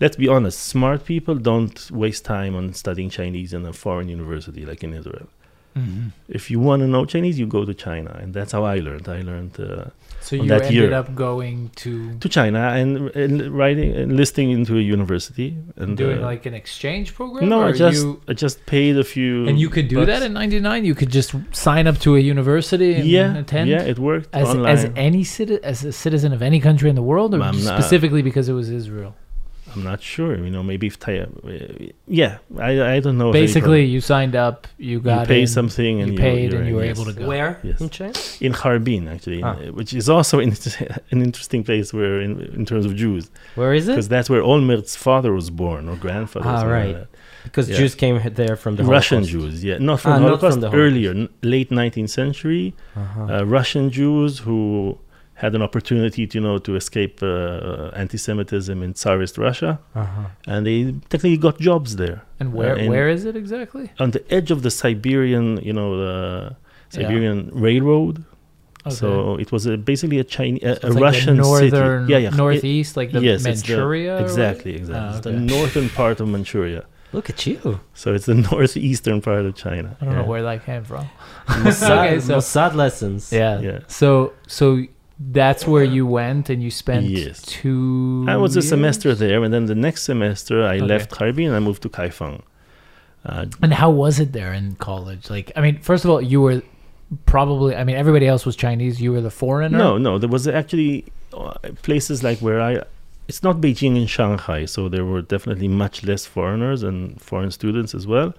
[0.00, 4.64] let's be honest, smart people don't waste time on studying Chinese in a foreign university
[4.64, 5.28] like in Israel.
[5.76, 6.12] Mhm.
[6.28, 9.08] If you want to know Chinese, you go to China, and that's how I learned.
[9.08, 9.86] I learned uh,
[10.24, 10.94] so you that ended year.
[10.94, 16.18] up going to to China and, writing and writing, enlisting into a university, and doing
[16.18, 17.48] uh, like an exchange program.
[17.48, 19.46] no, I just you, I just paid a few.
[19.48, 20.06] and you could do bucks.
[20.06, 20.84] that in '99.
[20.84, 23.68] You could just sign up to a university and yeah, attend.
[23.68, 24.72] yeah, it worked as online.
[24.74, 27.78] as any citi- as a citizen of any country in the world, or I'm not-
[27.78, 29.14] specifically because it was Israel.
[29.74, 30.36] I'm not sure.
[30.36, 31.26] You know, maybe if Thai, uh,
[32.06, 33.32] yeah, I I don't know.
[33.32, 35.16] Basically, you signed up, you problem.
[35.16, 36.94] got you pay in, something and you you paid and you were yes.
[36.98, 37.26] able to go.
[37.26, 37.80] Where Yes.
[37.80, 38.12] in China?
[38.46, 39.48] in Harbin actually, Ah.
[39.50, 40.50] uh, which is also in,
[41.12, 43.24] an interesting place where in in terms of Jews
[43.60, 43.92] Where is it?
[43.92, 46.46] because that's where Olmert's father was born or grandfather.
[46.48, 47.06] or Ah, something like right.
[47.48, 47.76] Because yeah.
[47.80, 49.52] Jews came there from the Russian Holocaust.
[49.52, 50.82] Jews, yeah, not from Ah, the not from the Holocaust.
[50.84, 53.32] earlier, n- late 19th century, Uh-huh.
[53.34, 54.58] uh, Russian Jews who
[55.42, 60.26] had an opportunity to you know to escape uh, anti-Semitism in Tsarist Russia, uh-huh.
[60.46, 60.78] and they
[61.12, 63.86] technically got jobs there And where Uh, in- where is it exactly?
[63.98, 66.14] on the edge of the Siberian, you know, the
[66.90, 68.16] Siberian Railroad.
[68.86, 68.94] Okay.
[69.00, 69.08] So
[69.44, 71.70] it was a, basically a Chinese, a, So a it's like Russian the northern,
[72.02, 72.12] city.
[72.12, 72.28] Yeah, yeah.
[72.28, 74.12] It- northeast, like the yes, it's the- Manchuria.
[74.18, 74.80] or exactly, what?
[74.80, 75.08] exactly.
[75.08, 75.36] Ah, It's okay.
[75.36, 76.82] the northern part of Manchuria.
[77.16, 77.80] Look at you.
[77.94, 79.88] So it's the northeastern part of China.
[80.00, 80.20] I don't yeah.
[80.22, 81.04] know where that came from.
[81.64, 83.32] Mossad, Okay, so- Mossad lessons.
[83.32, 83.60] Yeah.
[83.68, 83.78] Yeah.
[84.00, 84.08] So
[84.58, 84.66] so
[85.18, 87.42] that's where you went and you spent Yes.
[87.42, 88.24] two.
[88.28, 90.84] I was a semester there, and then the next semester I Okay.
[90.86, 92.40] left Harbin and I moved to Kaifeng.
[93.24, 95.30] Uh, And how was it there in college?
[95.30, 96.62] Like, I mean, first of all, you were
[97.26, 97.74] probably.
[97.76, 99.00] I mean, everybody else was Chinese.
[99.00, 99.78] You were the foreigner.
[99.78, 102.82] no, no, there was actually uh, places like where I.
[103.26, 107.94] It's not Beijing and Shanghai, so there were definitely much less foreigners and foreign students
[107.94, 108.34] as well.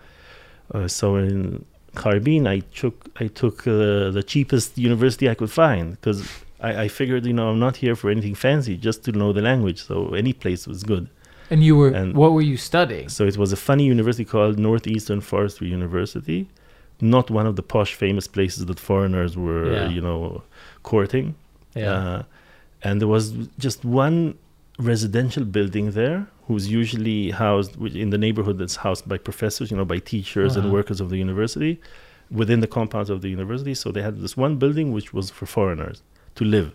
[0.74, 1.66] Uh, so in
[1.98, 6.22] Harbin, I took I took uh, the cheapest university I could find because
[6.68, 9.44] I, I figured you know I'm not here for anything fancy, just to know the
[9.52, 9.80] language.
[9.90, 11.06] So any place was good.
[11.54, 11.92] And you were.
[12.00, 13.08] And- what were you studying?
[13.18, 16.40] So it was a funny university called Northeastern Forestry University,
[17.18, 19.90] not one of the posh, famous places that foreigners were, Yeah.
[19.96, 20.22] you know,
[20.92, 21.28] courting.
[21.76, 21.92] Yeah.
[21.98, 22.22] Uh,
[22.86, 23.26] and there was
[23.66, 24.18] just one
[24.92, 27.72] residential building there, who's usually housed
[28.04, 30.66] in the neighborhood that's housed by professors, you know, by teachers Uh-huh.
[30.66, 31.74] and workers of the university,
[32.42, 33.74] within the compounds of the university.
[33.82, 35.98] So they had this one building which was for foreigners
[36.36, 36.72] to live.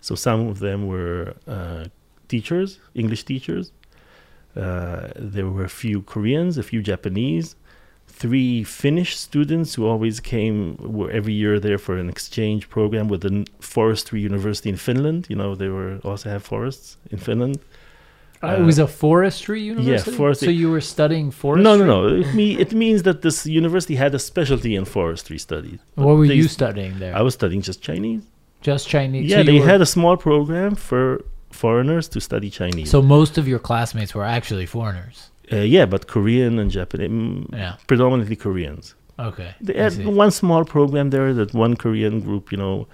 [0.00, 1.84] So some of them were uh,
[2.28, 3.72] teachers, English teachers.
[4.56, 7.56] Uh, there were a few Koreans, a few Japanese,
[8.06, 13.22] three Finnish students who always came were every year there for an exchange program with
[13.22, 15.26] the forestry university in Finland.
[15.30, 17.58] You know, they were also have forests in Finland.
[18.42, 20.16] Uh, it was a forestry university.
[20.16, 20.46] forestry.
[20.46, 21.62] So you were studying forestry.
[21.62, 22.16] No, no, no.
[22.20, 25.78] It, me, it means that this university had a specialty in forestry studies.
[25.94, 27.14] What were they- you studying there?
[27.16, 28.22] I was studying just Chinese.
[28.62, 29.30] Just Chinese.
[29.30, 31.02] Yeah, so they were- had a small program for
[31.50, 32.90] foreigners to study Chinese.
[32.90, 35.16] So most of your classmates were actually foreigners.
[35.52, 37.74] uh, yeah, but Korean and Japanese, mm, Yeah.
[37.86, 38.94] predominantly Koreans.
[39.18, 39.50] Okay.
[39.60, 39.92] They had
[40.24, 42.86] one small program there that one Korean group, you know,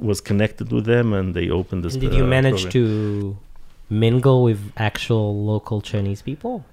[0.00, 1.94] was connected with them, and they opened this.
[1.94, 2.72] And did you uh, manage program.
[2.72, 3.36] to
[3.88, 6.64] mingle with actual local Chinese people?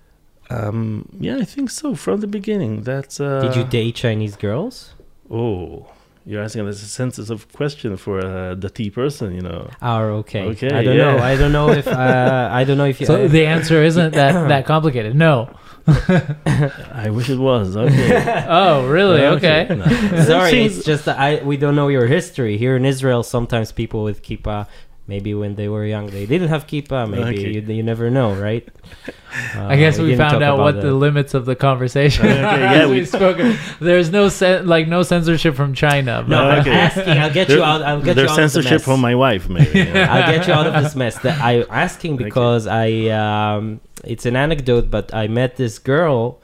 [0.50, 1.96] Um, yeah, I think so.
[1.96, 3.20] From the beginning, that's.
[3.20, 4.94] Uh, Did you date Chinese girls?
[5.32, 5.88] Oh,
[6.26, 9.70] you're asking us a sensitive question for a the T person, you know.
[9.82, 10.44] Oh, okay.
[10.44, 11.18] Okay, I don't know.
[11.18, 13.08] I don't know if uh, I don't know if you.
[13.08, 15.16] So uh, the answer isn't that that complicated.
[15.16, 15.50] No.
[15.88, 17.76] I wish it was.
[17.76, 18.46] Okay.
[18.48, 19.22] Oh, really?
[19.26, 19.68] Okay.
[19.70, 20.24] No.
[20.24, 23.24] Sorry, it's just that I we don't know your history here in Israel.
[23.24, 24.68] Sometimes people with uh, kippah,
[25.08, 27.10] maybe when they were young, they didn't have kippah.
[27.14, 27.52] Maybe Okay.
[27.54, 28.68] you, you never know, right?
[29.56, 30.82] I guess Uh, we found out what that.
[30.82, 32.26] the limits of the conversation.
[32.28, 33.78] Okay, yeah, we- we've.
[33.80, 36.22] There's no sen- like no censorship from China.
[36.22, 36.72] No, but- I'm Okay.
[36.88, 37.18] asking.
[37.22, 37.82] I'll get you out.
[37.82, 38.86] I'll get There's you out of the censorship mess.
[38.86, 39.80] from my wife, maybe.
[39.80, 40.14] yeah.
[40.14, 41.18] I'll get you out of this mess.
[41.20, 42.24] That I'm asking Okay.
[42.26, 42.88] because I
[43.22, 46.40] um, it's an anecdote, but I met this girl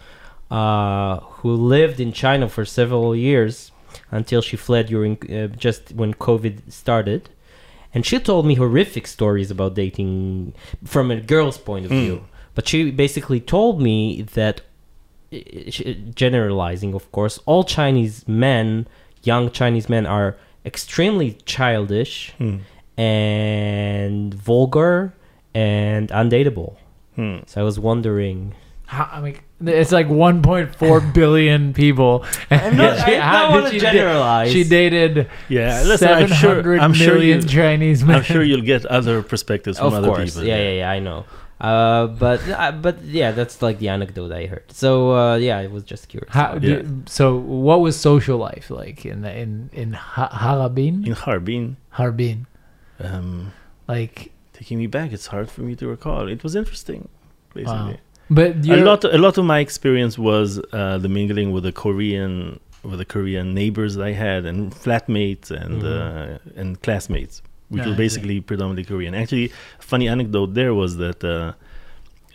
[0.52, 3.72] uh, who lived in China for several years
[4.12, 7.30] until she fled during uh, just when COVID started,
[7.93, 12.02] and she told me horrific stories about dating from a girl's point of Mm.
[12.02, 12.23] view.
[12.56, 14.62] But she basically told me that,
[15.34, 15.38] uh,
[16.13, 18.88] generalizing, of course, all Chinese men,
[19.23, 22.58] young Chinese men, are extremely childish Hmm.
[22.97, 25.13] and vulgar
[25.54, 26.75] and undateable.
[27.15, 27.38] Hmm.
[27.47, 28.54] So I was wondering.
[28.89, 32.25] How, I mean, it's like 1.4 billion people.
[32.49, 34.52] I'm not- She- I how don't did wanna she da- generalize.
[34.52, 36.80] She dated Yeah, listen, I'm sure.
[36.80, 37.47] I'm sure million you.
[37.47, 38.15] Chinese men.
[38.17, 40.47] I'm sure you'll get other perspectives from Of other course, people.
[40.49, 41.25] yeah, yeah, yeah, I know.
[41.62, 44.63] Uh, but uh, but yeah, that's like the anecdote I heard.
[44.71, 46.34] So uh, yeah, I was just curious.
[46.34, 46.60] How, Yeah.
[46.82, 51.06] did- so, what was social life like in the, in in ha- Harbin?
[51.06, 52.47] In Harbin, Harbin,
[52.99, 53.52] um,
[53.88, 56.28] like, taking me back, it's hard for me to recall.
[56.28, 57.08] It was interesting,
[57.54, 57.99] basically.
[58.30, 62.60] But a lot a lot of my experience was uh, the mingling with the Korean
[62.84, 65.88] with the Korean neighbors that I had and flatmates and Mhm.
[65.96, 69.13] uh, and classmates, which Ah, were basically predominantly Korean.
[69.22, 69.48] Actually,
[69.80, 71.54] a funny anecdote there was that uh,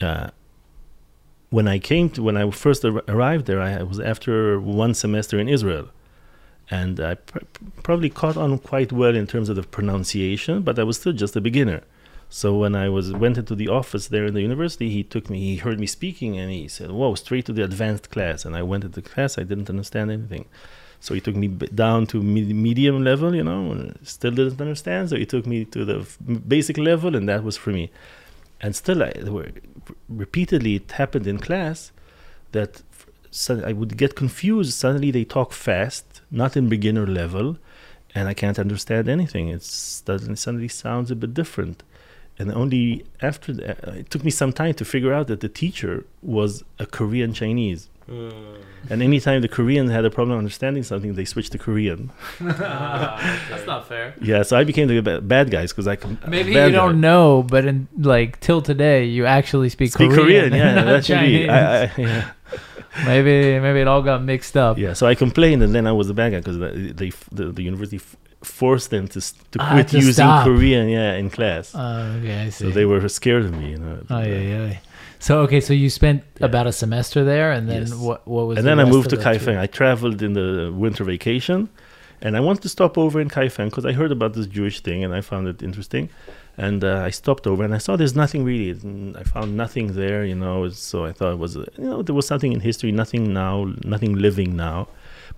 [0.05, 0.29] uh,
[1.51, 5.39] when I came to when I first ar- arrived there, I was after one semester
[5.39, 5.87] in Israel.
[6.71, 7.45] And I pr-
[7.83, 11.37] probably caught on quite well in terms of the pronunciation, but I was still just
[11.37, 11.81] a beginner.
[12.41, 15.39] So when I was went into the office there in the university, he took me.
[15.51, 18.63] He heard me speaking, and he said, "Whoa, straight to the advanced class." And I
[18.71, 19.39] went into the class.
[19.39, 20.47] I didn't understand anything.
[20.99, 21.47] So he took me
[21.85, 25.11] down to medium level, you know, still didn't understand.
[25.11, 25.99] So he took me to the
[26.55, 27.93] basic level, and that was for me.
[28.61, 29.51] And still, I, were
[30.09, 31.93] repeatedly it happened in class
[32.51, 32.83] that
[33.71, 34.73] I would get confused.
[34.73, 37.59] Suddenly they talk fast, not in beginner level,
[38.13, 39.57] and I can't understand anything.
[39.61, 41.85] Suddenly suddenly sounds a bit different.
[42.39, 45.49] And only after that, uh, it took me some time to figure out that the
[45.49, 47.89] teacher was a Korean Chinese.
[48.07, 52.11] And anytime the Koreans had a problem understanding something, they switched to Korean.
[52.41, 54.15] That's not fair.
[54.21, 56.99] Yeah, so I became the bad guys because I com- Maybe you don't guy.
[57.09, 60.13] know, but in like till today, you actually speak, Korean.
[60.13, 60.45] speak Korean.
[60.47, 61.39] and yeah, not that's Chinese.
[61.47, 61.49] really.
[61.49, 62.31] I, I, yeah.
[63.07, 64.77] maybe maybe it all got mixed up.
[64.79, 66.59] yeah, so I complained, and then I was the bad guy because
[66.97, 70.45] they, f- the, the university f- forced them to to Ah, quit to using stop.
[70.47, 70.89] Korean.
[70.89, 71.75] Yeah, in class.
[71.75, 72.65] Uh, okay, I see.
[72.65, 73.71] so they were scared of me.
[73.73, 73.99] You know.
[74.11, 74.77] Oh yeah, yeah.
[75.19, 76.47] So okay, so you spent Yeah.
[76.51, 77.95] about a semester there, and then Yes.
[77.95, 78.21] what?
[78.27, 78.59] What was?
[78.59, 79.17] and the then I moved to?
[79.17, 79.59] Kaifeng.
[79.59, 81.69] I traveled in the winter vacation,
[82.21, 85.03] and I wanted to stop over in Kaifeng because I heard about this Jewish thing
[85.05, 86.09] and I found it interesting.
[86.57, 88.71] And uh, I stopped over and I saw there's nothing really.
[89.23, 90.69] I found nothing there, you know.
[90.69, 93.55] So I thought it was, uh, you know, there was something in history, nothing now,
[93.95, 94.87] nothing living now.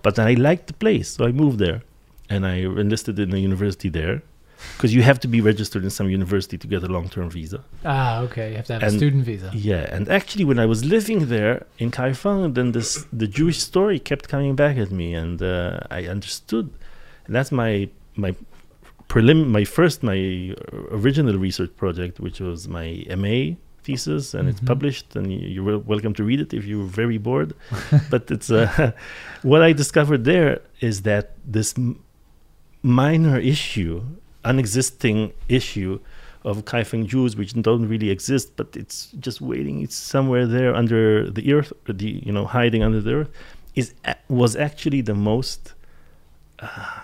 [0.03, 1.81] But I liked the place, so I moved there,
[2.29, 4.21] and I enlisted in a university there,
[4.75, 7.63] because you have to be registered in some university to get a long-term visa.
[7.85, 8.47] Ah, okay.
[8.51, 9.51] You have to have a student visa.
[9.53, 13.99] Yeah, and actually, when I was living there in Kaifeng, then this the Jewish story
[13.99, 16.69] kept coming back at me, and uh, I understood.
[17.25, 18.33] And that's my my
[19.09, 20.53] prelim, my first, my
[20.91, 24.67] original research project, which was my MA thesis, and it's Mhm.
[24.73, 27.53] published, and you're welcome to read it if you're very bored.
[28.13, 28.91] but it's uh,
[29.43, 31.73] what I discovered there is that this
[32.83, 34.03] minor issue,
[34.43, 35.99] unexisting issue
[36.43, 39.81] of Kaifeng Jews, which don't really exist, but it's just waiting.
[39.81, 43.29] It's somewhere there under the earth, or the you know hiding under the earth,
[43.75, 43.93] is
[44.29, 45.73] was actually the most.
[46.59, 47.01] Uh,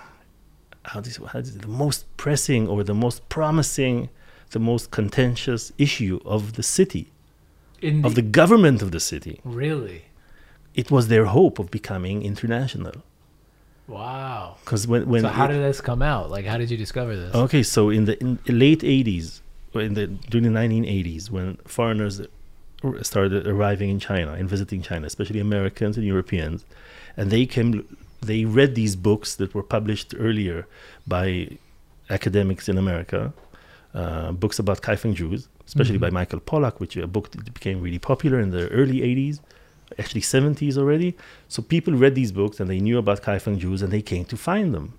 [0.86, 4.10] how this how this, the most pressing or the most promising,
[4.52, 7.08] the most contentious issue of the city,
[7.82, 9.40] In of the government of the city.
[9.44, 10.06] really,
[10.74, 13.04] It was their hope of becoming international.
[13.88, 14.56] Wow.
[14.64, 16.30] Because when when so how it- did this come out?
[16.30, 17.34] Like, how did you discover this?
[17.36, 19.42] Okay, so in the in late '80s,
[19.76, 22.22] in the during the 1980s, when foreigners
[23.02, 26.66] started arriving in China and visiting China, especially Americans and Europeans,
[27.18, 27.86] and they came,
[28.22, 30.68] they read these books that were published earlier
[31.08, 31.48] by
[32.10, 33.34] academics in America,
[33.94, 36.02] uh, books about Kaifeng Jews, especially Mhm.
[36.02, 39.40] by Michael Pollak, which a book that became really popular in the early 80s,
[40.00, 41.16] actually 70s already.
[41.48, 44.38] So people read these books and they knew about Kaifeng Jews and they came to
[44.38, 44.94] find them.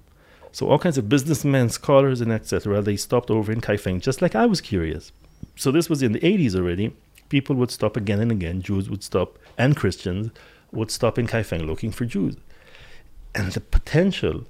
[0.52, 2.80] So all kinds of businessmen, scholars, and etc.
[2.80, 5.10] They stopped over in Kaifeng, just like I was curious.
[5.56, 6.94] So this was in the 80s already.
[7.28, 8.62] People would stop again and again.
[8.62, 10.30] Jews would stop, and Christians
[10.70, 12.36] would stop in Kaifeng looking for Jews,
[13.34, 14.44] and the potential.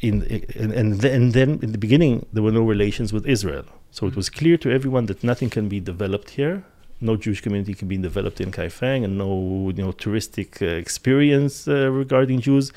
[0.00, 0.22] In
[0.54, 4.06] and and then, and then in the beginning there were no relations with Israel, so
[4.06, 6.62] it was clear to everyone that nothing can be developed here.
[7.00, 11.68] No Jewish community can be developed in Kaifeng, and no you know touristic uh, experience
[11.68, 12.72] uh, regarding Jews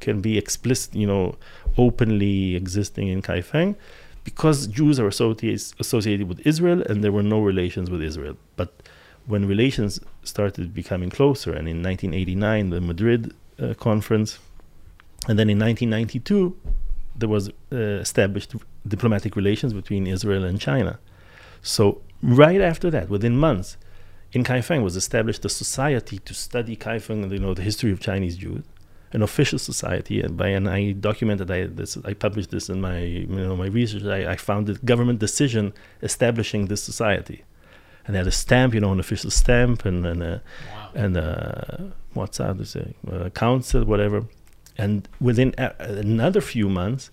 [0.00, 1.36] can be explicit, you know,
[1.78, 3.76] openly existing in Kaifeng
[4.24, 8.36] because Jews are associated associated with Israel and there were no relations with Israel.
[8.56, 8.70] But
[9.26, 14.38] when relations started becoming closer, and in 1989, the Madrid uh, conference,
[15.28, 16.56] and then in 1992,
[17.16, 18.54] there was uh, established
[18.86, 20.98] diplomatic relations between Israel and China.
[21.62, 23.76] So right after that, within months,
[24.32, 28.36] in Kaifeng was established a society to study Kaifeng, you know, the history of Chinese
[28.36, 28.64] Jews
[29.12, 33.00] an official society and by and I documented I this I published this in my
[33.00, 34.04] you know my research.
[34.04, 37.44] I, I found the government decision establishing this society.
[38.04, 40.90] And they had a stamp you know an official stamp and and a, Wow.
[40.94, 41.76] and uh,
[42.14, 44.24] what's that to say uh, council whatever.
[44.78, 47.10] And within a, another few months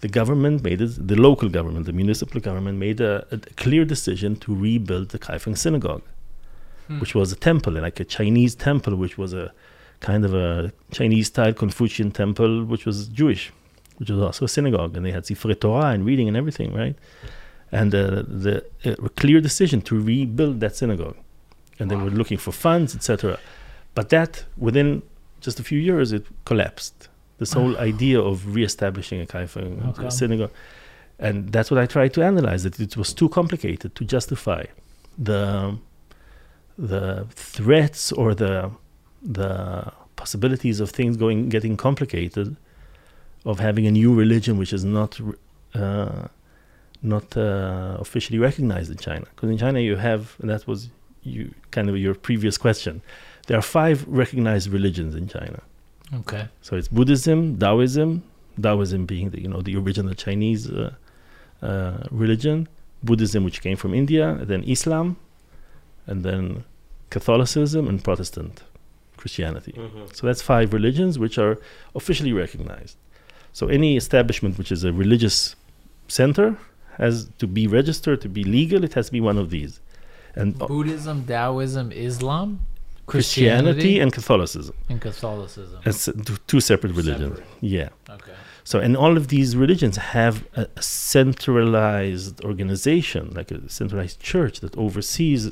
[0.00, 4.36] the government made it the local government the municipal government made a, a clear decision
[4.36, 6.02] to rebuild the Kaifeng synagogue
[6.90, 6.98] Hmm.
[6.98, 9.52] which was a temple like a Chinese temple which was a
[10.00, 13.52] kind of a Chinese style Confucian temple, which was Jewish,
[13.98, 16.96] which was also a synagogue, and they had Sifrei Torah and reading and everything, right?
[17.70, 21.16] And uh, the uh, a clear decision to rebuild that synagogue,
[21.78, 23.38] and they were looking for funds, etc.
[23.94, 25.02] But that within
[25.40, 27.09] just a few years, it collapsed.
[27.40, 30.10] This whole idea of reestablishing a Kaifeng come?
[30.10, 30.52] synagogue,
[31.18, 32.62] and that's what I tried to analyze.
[32.64, 34.62] That it was too complicated to justify
[35.18, 35.78] the
[36.78, 38.70] the threats or the
[39.22, 42.56] the possibilities of things going getting complicated
[43.44, 45.18] of having a new religion which is not
[45.74, 46.28] uh,
[47.02, 49.26] not uh, officially recognized in China.
[49.34, 50.90] Because in China you have, and that was
[51.22, 53.02] you kind of your previous question.
[53.46, 55.62] There are five recognized religions in China.
[56.14, 56.48] Okay.
[56.62, 58.22] So it's Buddhism, Taoism,
[58.60, 60.94] Taoism being the you know the original Chinese uh,
[61.62, 62.68] uh, religion,
[63.02, 65.16] Buddhism which came from India, and then Islam,
[66.06, 66.64] and then
[67.10, 68.62] Catholicism and Protestant
[69.16, 69.74] Christianity.
[70.12, 71.58] So that's five religions which are
[71.94, 72.96] officially recognized.
[73.52, 75.56] So any establishment which is a religious
[76.08, 76.56] center
[76.98, 78.84] has to be registered to be legal.
[78.84, 79.80] It has to be one of these,
[80.34, 82.66] and uh, Buddhism, Taoism, Islam,
[83.10, 84.74] Christianity and Catholicism.
[84.88, 85.80] and Catholicism.
[85.84, 86.08] It's
[86.46, 87.38] two separate religions.
[87.38, 87.68] Separate.
[87.78, 87.88] Yeah.
[88.08, 88.32] Okay.
[88.64, 94.60] So, and all of these religions have a, a centralized organization, like a centralized church
[94.60, 95.48] that oversees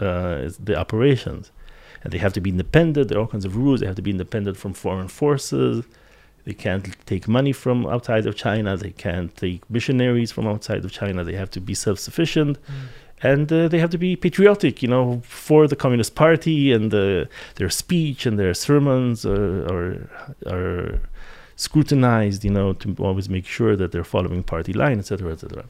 [0.00, 1.50] uh, the operations.
[2.02, 3.08] And they have to be independent.
[3.08, 3.80] There are all kinds of rules.
[3.80, 5.84] They have to be independent from foreign forces.
[6.44, 8.76] They can't take money from outside of China.
[8.76, 11.22] They can't take missionaries from outside of China.
[11.22, 12.58] They have to be self sufficient.
[13.22, 17.26] And uh, they have to be patriotic, you know, for the Communist Party, and uh,
[17.56, 20.10] their speech and their sermons are, are,
[20.46, 21.00] are
[21.56, 25.64] scrutinized, you know, to always make sure that they're following party line, etc., etc.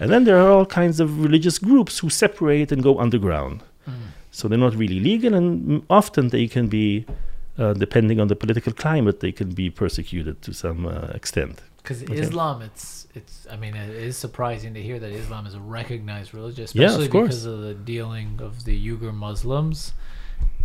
[0.00, 3.62] And then there are all kinds of religious groups who separate and go underground.
[4.32, 7.04] So they're not really legal, and mm, often they can be,
[7.58, 11.60] uh, depending on the political climate, they can be persecuted to some uh, extent.
[11.82, 12.20] Because Okay.
[12.20, 13.46] Islam, it's it's.
[13.50, 16.90] I mean, it is surprising to hear that Islam is a recognized religion, Yeah, of
[16.92, 17.26] especially course.
[17.28, 19.92] because of the dealing of the Uyghur Muslims,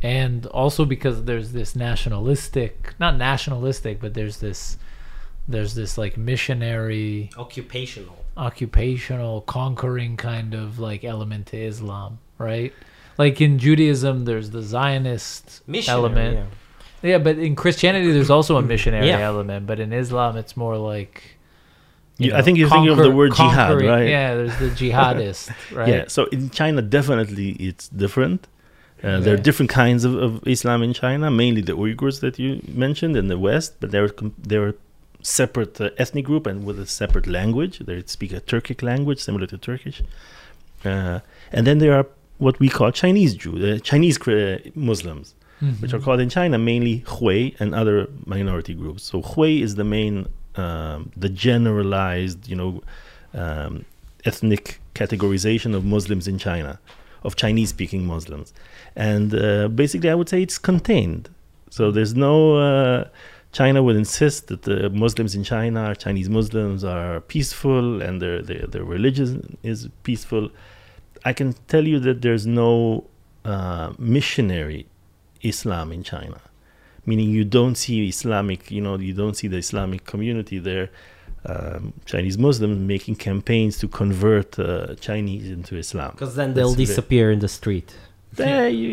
[0.04, 4.78] and also because there's this nationalistic, not nationalistic, but there's this,
[5.48, 8.24] there's this like missionary, Occupational.
[8.38, 12.74] occupational, conquering kind of like element to Islam, right?
[13.18, 16.36] Like in Judaism, there's the Zionist Missionary, element.
[16.38, 16.46] yeah.
[17.12, 19.20] Yeah, but in Christianity, there's also a missionary Yeah.
[19.20, 21.34] element, but in Islam, it's more like.
[22.18, 24.07] You- I think you're thinking of the word jihad, right?
[24.09, 25.49] Yeah, there's the jihadist,
[25.80, 25.88] right?
[25.93, 26.03] Yeah.
[26.07, 28.47] So in China, definitely it's different.
[29.03, 32.49] Uh, There are different kinds of, of Islam in China, mainly the Uyghurs that you
[32.86, 34.11] mentioned in the West, but they're
[34.49, 34.74] they're a
[35.22, 37.76] separate uh, ethnic group and with a separate language.
[37.88, 39.97] They speak a Turkic language similar to Turkish.
[40.91, 41.20] Uh,
[41.51, 42.05] and then there are
[42.38, 44.59] what we call Chinese Jews, uh, Chinese uh,
[44.91, 45.28] Muslims,
[45.82, 49.01] which are called in China mainly Hui and other minority groups.
[49.03, 50.28] So Hui is the main,
[50.58, 52.82] um, the generalized, you know,
[53.34, 53.86] um,
[54.24, 56.80] ethnic categorization of Muslims in China,
[57.24, 58.53] of Chinese-speaking Muslims,
[58.95, 61.30] and uh, basically, I would say it's contained.
[61.70, 62.58] So there's no.
[62.58, 63.08] Uh,
[63.51, 68.68] China would insist that the Muslims in China, Chinese Muslims, are peaceful and their their,
[68.68, 70.49] their religion is peaceful.
[71.24, 73.06] I can tell you that there's no
[73.45, 74.88] uh, missionary
[75.41, 76.39] Islam in China,
[77.06, 80.89] meaning you don't see Islamic, you know, you don't see the Islamic community there,
[81.45, 86.12] um, Chinese Muslims making campaigns to convert uh, Chinese into Islam.
[86.12, 87.95] Because then they'll That's disappear in the street.
[88.38, 88.89] Yeah, you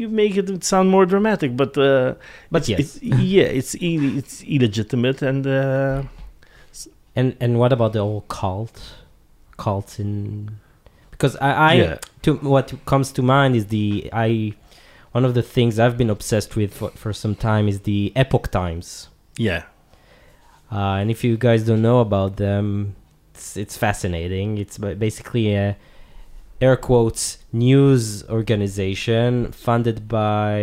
[0.00, 2.14] you make it sound more dramatic, but uh,
[2.50, 2.78] But it's, yes.
[2.80, 3.02] it's,
[3.36, 6.02] yeah, it's Ill- it's illegitimate and uh,
[7.14, 8.80] And and what about the old cult?
[9.56, 10.50] Cults in
[11.10, 11.96] because I, I Yeah.
[12.22, 14.54] to what comes to mind is the I
[15.18, 18.46] one of the things I've been obsessed with for, for some time is the Epoch
[18.60, 18.88] Times.
[19.48, 19.62] yeah,
[20.78, 22.66] Uh, and if you guys don't know about them,
[23.32, 24.48] it's, it's fascinating.
[24.62, 25.68] It's basically a
[26.66, 27.22] air quotes
[27.66, 28.02] news
[28.38, 29.30] organization
[29.66, 30.60] funded by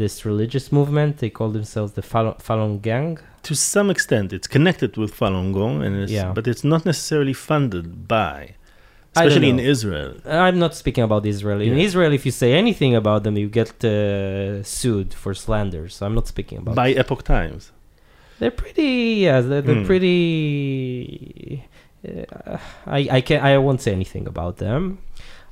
[0.00, 1.10] this religious movement.
[1.22, 3.10] They call themselves the Falun, Falun Gong.
[3.48, 6.32] to some extent, it's connected with Falun Gong, and it's, Yeah.
[6.36, 8.36] but it's not necessarily funded by,
[9.26, 9.58] especially in.
[9.74, 10.10] Israel.
[10.44, 11.60] I'm not speaking about Israel.
[11.60, 11.86] In Yeah.
[11.88, 15.84] Israel, if you say anything about them, you get uh, sued for slander.
[15.94, 16.74] So I'm not speaking about.
[16.82, 17.62] By Epoch Times.
[18.38, 18.92] They're pretty.
[19.26, 19.90] Yeah, they're, they're Hmm.
[19.90, 21.64] pretty.
[22.06, 24.98] Uh, I I can I won't say anything about them.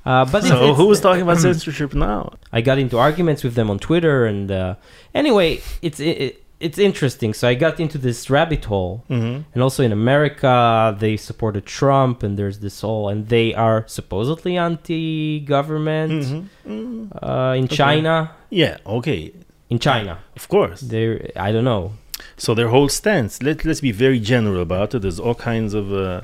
[0.05, 2.21] Uh, but So it's- who's talking about censorship now?
[2.53, 4.77] I got into arguments with them on Twitter, and uh,
[5.15, 7.35] anyway, it's it, it's interesting.
[7.35, 12.23] So I got into this rabbit hole, hmm and also in America, they supported Trump,
[12.23, 16.25] and there's this whole, and they are supposedly anti-government
[16.65, 18.31] hmm uh, in China.
[18.51, 19.33] Yeah, okay,
[19.69, 20.81] In China, of course.
[20.81, 21.93] they I don't know.
[22.37, 23.43] So their whole stance.
[23.43, 25.03] Let let's be very general about it.
[25.03, 26.21] There's all kinds of uh,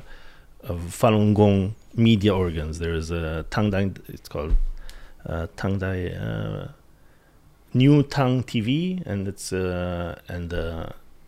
[0.69, 2.79] of Falun Gong media organs.
[2.79, 3.83] There's a uh, Tangdai.
[4.07, 4.55] It's called
[5.29, 6.67] uh, Tangdai uh,
[7.73, 10.87] New Tang TV, and it's uh, and uh,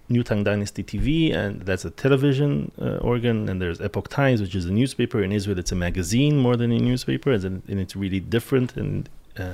[0.10, 3.50] New Tang Dynasty TV, and that's a television uh, organ.
[3.50, 5.58] And there's Epoch Times, which is a newspaper in Israel.
[5.60, 8.76] It's a magazine more than a newspaper, and, and it's really different.
[8.78, 9.54] And uh,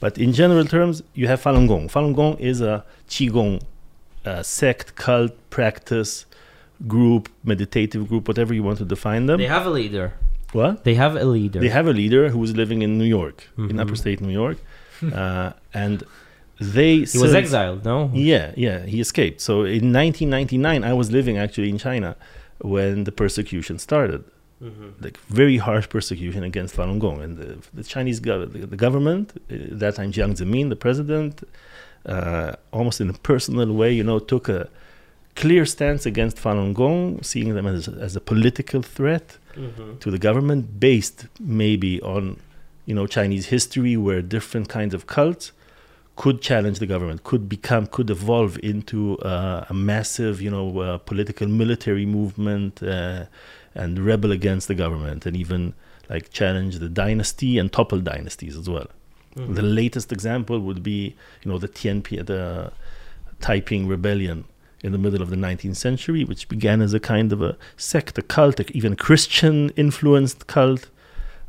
[0.00, 1.88] but in general terms, you have Falun Gong.
[1.88, 3.60] Falun Gong is a qigong
[4.24, 6.24] uh, sect, cult, practice,
[6.88, 9.38] group, meditative group, whatever you want to define them.
[9.38, 10.14] They have a leader.
[10.52, 10.84] what?
[10.84, 11.60] They have a leader.
[11.60, 13.80] They have a leader who is living in New York, in Mhm.
[13.82, 14.58] upper state New York,
[15.12, 16.04] uh, and
[16.60, 17.04] they.
[17.04, 18.10] he was exiled, no?
[18.14, 19.40] Yeah, yeah, he escaped.
[19.40, 22.16] So in 1999, I was living actually in China
[22.58, 24.24] when the persecution started.
[25.00, 29.32] Like very harsh persecution against Falun Gong, and the, the Chinese gov- the, the government,
[29.50, 31.42] uh, that time Jiang Zemin, the president,
[32.06, 34.70] uh, almost in a personal way, you know, took a
[35.36, 39.36] clear stance against Falun Gong, seeing them as, as a political threat
[40.00, 42.40] to the government based maybe on
[42.86, 45.52] you know Chinese history where different kinds of cults
[46.16, 50.98] could challenge the government could become could evolve into uh, a massive you know uh,
[50.98, 53.24] political military movement uh,
[53.74, 55.74] and rebel against the government and even
[56.08, 58.88] like challenge the dynasty and topple dynasties as well.
[59.36, 62.70] The latest example would be you know the Tianpi the
[63.40, 64.44] Taiping rebellion
[64.84, 68.16] in the middle of the 19th century, which began as a kind of a sect,
[68.18, 70.88] a cult, a- even Christian influenced cult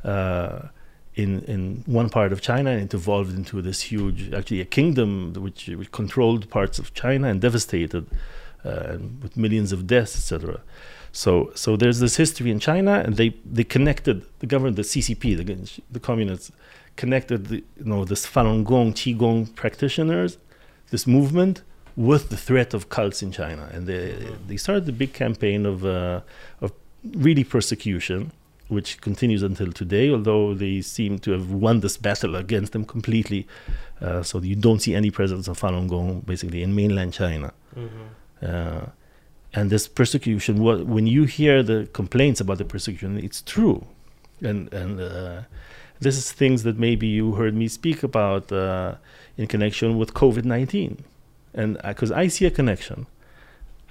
[0.04, 0.70] uh,
[1.16, 5.34] in in one part of China, and it evolved into this huge, actually a kingdom
[5.34, 8.05] which, which controlled parts of China and devastated,
[8.63, 10.61] uh, with millions of deaths, etc.
[11.11, 15.38] So so there's this history in China, and they they connected the government, the CCP,
[15.38, 16.51] the the communists,
[16.97, 20.38] connected the, you know this Falun Gong, Qigong practitioners,
[20.91, 21.61] this movement
[21.95, 24.13] with the threat of cults in China, and they
[24.47, 26.20] they started a big campaign of uh,
[26.59, 26.74] of
[27.13, 28.32] really persecution,
[28.68, 30.09] which continues until today.
[30.09, 33.47] Although they seem to have won this battle against them completely,
[34.01, 37.53] uh, so you don't see any presence of Falun Gong basically in mainland China.
[38.41, 38.86] Uh,
[39.53, 43.86] and this persecution, what, when you hear the complaints about the persecution, it's true,
[44.41, 45.41] and and uh,
[45.99, 48.95] this is things that maybe you heard me speak about uh,
[49.38, 51.05] in connection with COVID nineteen
[51.55, 53.07] and because I see a connection.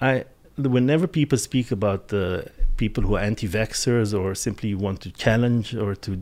[0.01, 0.25] I
[0.57, 5.95] whenever people speak about the people who are anti-vaxxers or simply want to challenge or
[5.95, 6.17] to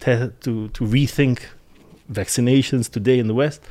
[0.00, 1.42] te- to to rethink
[2.10, 3.62] vaccinations today in the West,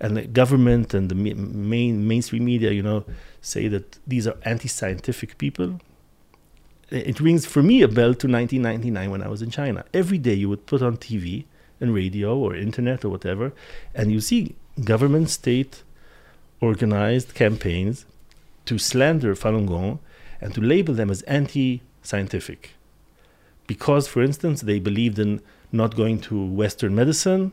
[0.00, 3.04] and the government and the main mainstream media, you know,
[3.40, 5.80] say that these are anti-scientific people.
[6.90, 9.84] It rings for me a bell to 1999 when I was in China.
[9.94, 11.44] Every day you would put on TV
[11.80, 13.52] and radio or internet or whatever,
[13.94, 15.82] and you see government, state,
[16.60, 18.04] organized campaigns
[18.66, 19.98] to slander Falun Gong
[20.40, 22.70] and to label them as anti-scientific.
[23.66, 25.40] Because, for instance, they believed in
[25.70, 27.52] not going to Western medicine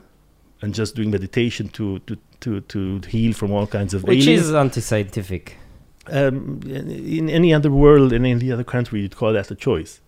[0.61, 4.47] and just doing meditation to to, to, to heal from all kinds of Which ailments.
[4.49, 5.57] is anti-scientific.
[6.07, 10.01] um, in any other world, in any other country, you'd call that a choice.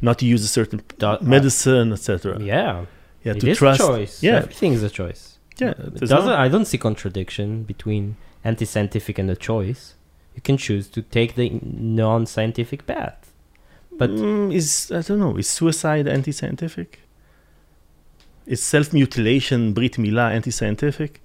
[0.00, 2.40] Not to use a certain Do- medicine, etc.
[2.40, 2.86] Yeah,
[3.24, 3.80] Yeah, it to trust.
[3.80, 4.22] a choice.
[4.22, 4.36] Yeah.
[4.38, 5.38] everything is a choice.
[5.58, 6.30] Yeah, It doesn't.
[6.46, 9.94] I don't see contradiction between anti-scientific and a choice.
[10.34, 13.32] You can choose to take the non-scientific path.
[13.98, 15.36] But Mm, is I don't know.
[15.36, 17.00] Is suicide anti-scientific?
[18.46, 21.20] Is self-mutilation, brit milah, anti-scientific?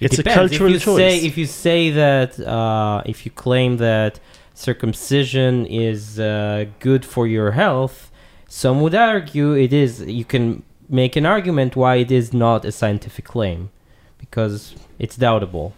[0.00, 0.96] It's a cultural if you choice.
[0.96, 4.18] Say, if you say that, uh, if you claim that
[4.54, 8.10] circumcision is uh, good for your health,
[8.48, 10.00] some would argue it is.
[10.02, 13.70] You can make an argument why it is not a scientific claim,
[14.18, 15.72] because it's doubtable.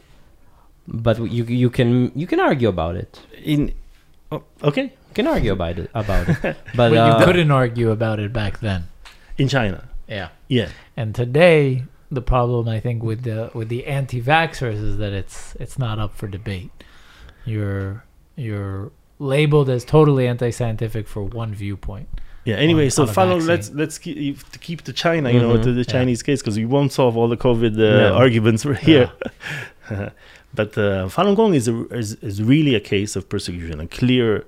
[0.89, 3.20] But you you can you can argue about it.
[3.45, 3.72] In
[4.30, 6.39] oh, okay, You can argue about it about it.
[6.43, 8.85] But But uh, you couldn't argue about it back then.
[9.39, 10.28] in China, Yeah.
[10.49, 15.55] yeah, And today, the problem I think with the with the anti-vaxxers is that it's
[15.61, 16.70] it's not up for debate.
[17.45, 18.03] You're
[18.37, 22.09] you're labeled as totally anti-scientific for one viewpoint.
[22.45, 22.57] yeah.
[22.57, 23.39] Anyway, On- so on follow.
[23.39, 25.30] Let's let's keep to keep to China.
[25.30, 25.62] You know, Mhm.
[25.62, 25.95] to the Yeah.
[25.97, 28.14] Chinese case because we won't solve all the COVID uh, No.
[28.24, 29.11] arguments right here.
[30.55, 34.44] but uh, Falun Gong is, a, is is really a case of persecution, a clear,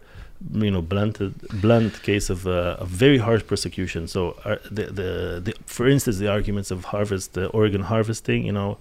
[0.52, 4.06] you know, blunted, blunt case of uh, a very harsh persecution.
[4.08, 8.52] So uh, the, the the for instance, the arguments of harvest, the organ harvesting, you
[8.52, 8.78] know,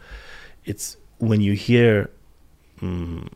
[0.65, 2.09] it's when you hear.
[2.81, 3.29] Um,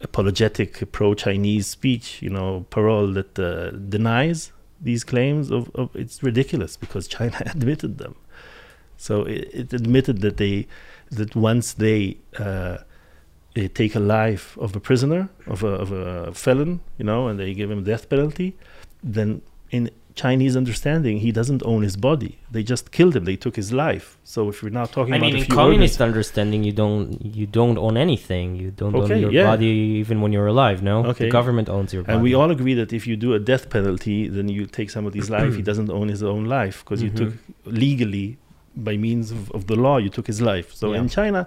[0.00, 6.76] apologetic pro-Chinese speech, you know, parole that uh, denies these claims of, of it's ridiculous
[6.76, 8.14] because China admitted them.
[8.96, 10.68] So it, it admitted that they
[11.10, 12.78] that once they uh,
[13.54, 17.38] they take a life of a prisoner of a of a felon, you know, and
[17.40, 18.48] they give him death penalty,
[19.02, 19.40] then
[19.70, 22.38] in Chinese understanding, he doesn't own his body.
[22.54, 23.24] They just killed him.
[23.24, 24.16] They took his life.
[24.22, 27.46] So if we're now talking I about mean, in communist organs, understanding, you don't you
[27.60, 28.54] don't own anything.
[28.62, 29.44] You don't Okay, own your yeah.
[29.52, 30.78] body even when you're alive.
[30.90, 31.24] No, Okay.
[31.24, 32.12] the government owns your body.
[32.14, 35.28] And we all agree that if you do a death penalty, then you take somebody's
[35.30, 35.52] life.
[35.56, 37.04] He doesn't own his own life because Mhm.
[37.06, 37.32] you took
[37.84, 38.28] legally,
[38.88, 40.68] by means of, of the law, you took his life.
[40.80, 41.00] So Yeah.
[41.00, 41.40] in China,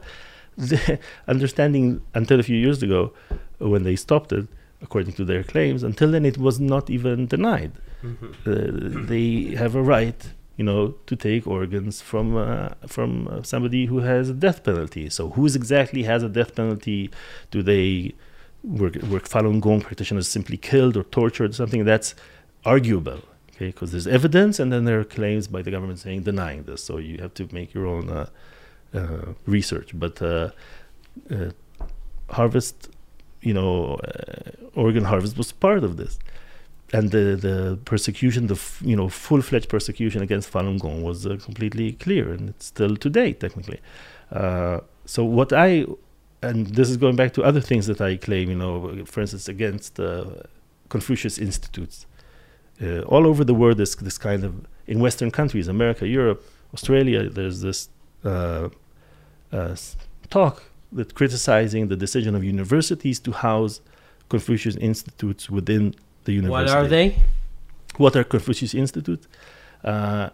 [0.58, 3.14] the understanding until a few years ago,
[3.60, 4.48] when they stopped it,
[4.82, 5.84] according to their claims.
[5.84, 7.72] Until then, it was not even denied.
[8.46, 8.68] Uh,
[9.08, 14.00] they have a right, you know, to take organs from uh, from uh, somebody who
[14.00, 15.10] has a death penalty.
[15.10, 17.10] So, who exactly has a death penalty?
[17.52, 18.14] Do they
[18.64, 21.86] were, were Falun Gong practitioners simply killed or tortured something?
[21.86, 22.14] That's
[22.66, 23.22] arguable,
[23.56, 23.68] okay?
[23.68, 26.84] Because there's evidence, and then there are claims by the government saying denying this.
[26.84, 28.28] So you have to make your own uh,
[29.46, 29.92] research.
[29.94, 30.52] But uh,
[31.32, 31.52] uh,
[32.30, 32.90] harvest,
[33.42, 36.20] you know, uh, organ harvest was part of this,
[36.94, 41.38] and the the persecution, the you know full fledged persecution against Falun Gong was uh,
[41.42, 43.80] completely clear, and it's still today technically.
[44.32, 45.86] Uh, so what I
[46.42, 49.48] and this is going back to other things that I claim, you know, for instance,
[49.48, 50.26] against uh,
[50.90, 52.06] Confucius institutes.
[52.80, 57.28] Uh, all over the world, this this kind of in Western countries, America, Europe, Australia,
[57.30, 57.90] there's this
[58.24, 58.70] uh,
[59.52, 59.76] uh,
[60.30, 63.82] talk that criticizing the decision of universities to house
[64.30, 65.96] Confucius institutes within
[66.26, 66.72] the university.
[66.72, 67.16] What are they?
[67.98, 69.26] What are Confucius Institute?
[69.84, 70.30] Uh,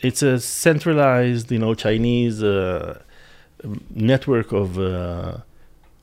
[0.00, 3.02] it's a centralized, you know, Chinese uh,
[3.90, 5.38] network of uh,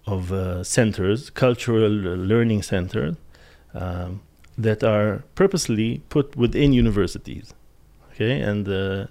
[0.07, 3.15] of uh, centers, cultural learning centers,
[3.73, 4.21] um,
[4.57, 7.53] that are purposely put within universities.
[8.11, 9.07] Okay, and uh,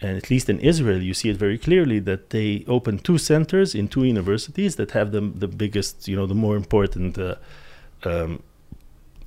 [0.00, 3.74] and at least in Israel, you see it very clearly that they open two centers
[3.74, 7.34] in two universities that have the the biggest, you know, the more important uh,
[8.04, 8.42] um,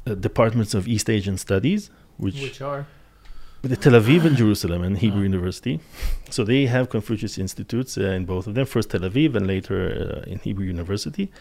[0.07, 2.87] uh, departments of East Asian studies, which, which are
[3.61, 5.31] the Tel Aviv and Jerusalem and Hebrew Ah.
[5.31, 5.79] University.
[6.29, 8.65] So they have Confucius institutes uh, in both of them.
[8.65, 11.31] First Tel Aviv and later uh, in Hebrew University,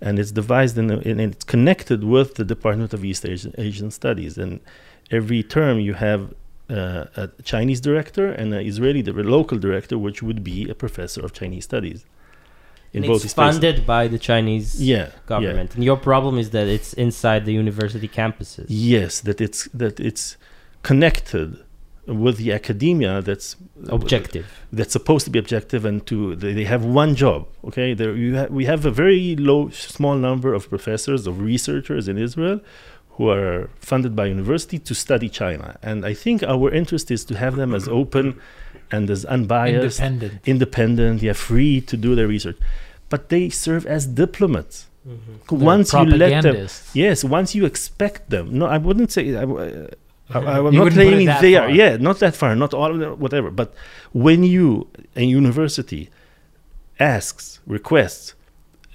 [0.00, 4.38] and it's devised and it's connected with the Department of East Asian, Asian Studies.
[4.38, 4.60] And
[5.10, 6.34] every term you have
[6.70, 11.20] uh, a Chinese director and an Israeli the local director, which would be a professor
[11.24, 12.04] of Chinese studies.
[12.94, 13.54] And both it's these places.
[13.60, 15.10] funded by the Chinese Yeah, yeah.
[15.26, 15.74] government.
[15.74, 18.66] And your problem is that it's inside the university campuses.
[18.68, 20.36] Yes, that it's that it's
[20.82, 21.48] connected
[22.06, 23.56] with the academia that's
[23.88, 24.46] Objective.
[24.72, 28.36] that's supposed to be objective and to they, they have one job okay there you
[28.38, 32.60] ha- we have a very low small number of professors of researchers in israel
[33.16, 37.34] who are funded by university to study china and i think our interest is to
[37.36, 38.38] have them as open
[38.90, 40.40] and as unbiased independent.
[40.46, 42.58] independent yeah free to do their research
[43.08, 46.66] but they serve as diplomats They're once you let them.
[46.94, 48.44] Yes, once you expect them.
[48.58, 49.22] No, I wouldn't say.
[49.36, 49.86] I, uh,
[50.34, 51.62] I, I'm You not wouldn't put it claiming they far.
[51.62, 51.70] are.
[51.70, 52.56] Yeah, not that far.
[52.56, 53.50] Not all of them, whatever.
[53.52, 53.68] But
[54.26, 56.10] when you a university
[56.98, 58.34] asks, requests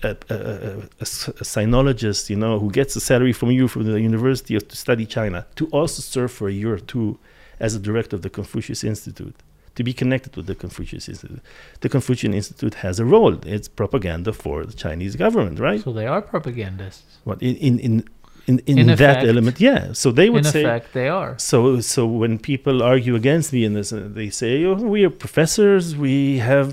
[0.04, 3.68] a, a, a, a s- a sinologist, you know, who gets a salary from you
[3.68, 7.18] from the university to study China, to also serve for a year or two
[7.60, 9.36] as a director of the Confucius Institute,
[9.76, 11.42] to be connected with the Confucius Institute.
[11.82, 13.36] The Confucian Institute has a role.
[13.46, 15.82] It's propaganda for the Chinese government, right?
[15.82, 17.20] So they are propagandists.
[17.24, 18.04] What in in in
[18.52, 19.28] in, in, In that effect.
[19.34, 19.56] element?
[19.70, 19.82] Yeah.
[20.02, 20.62] So they would In say.
[20.64, 21.32] In effect, they are.
[21.52, 21.58] So
[21.96, 25.86] so when people argue against me in this, uh, they say, "Oh, we are professors.
[26.08, 26.16] We
[26.52, 26.68] have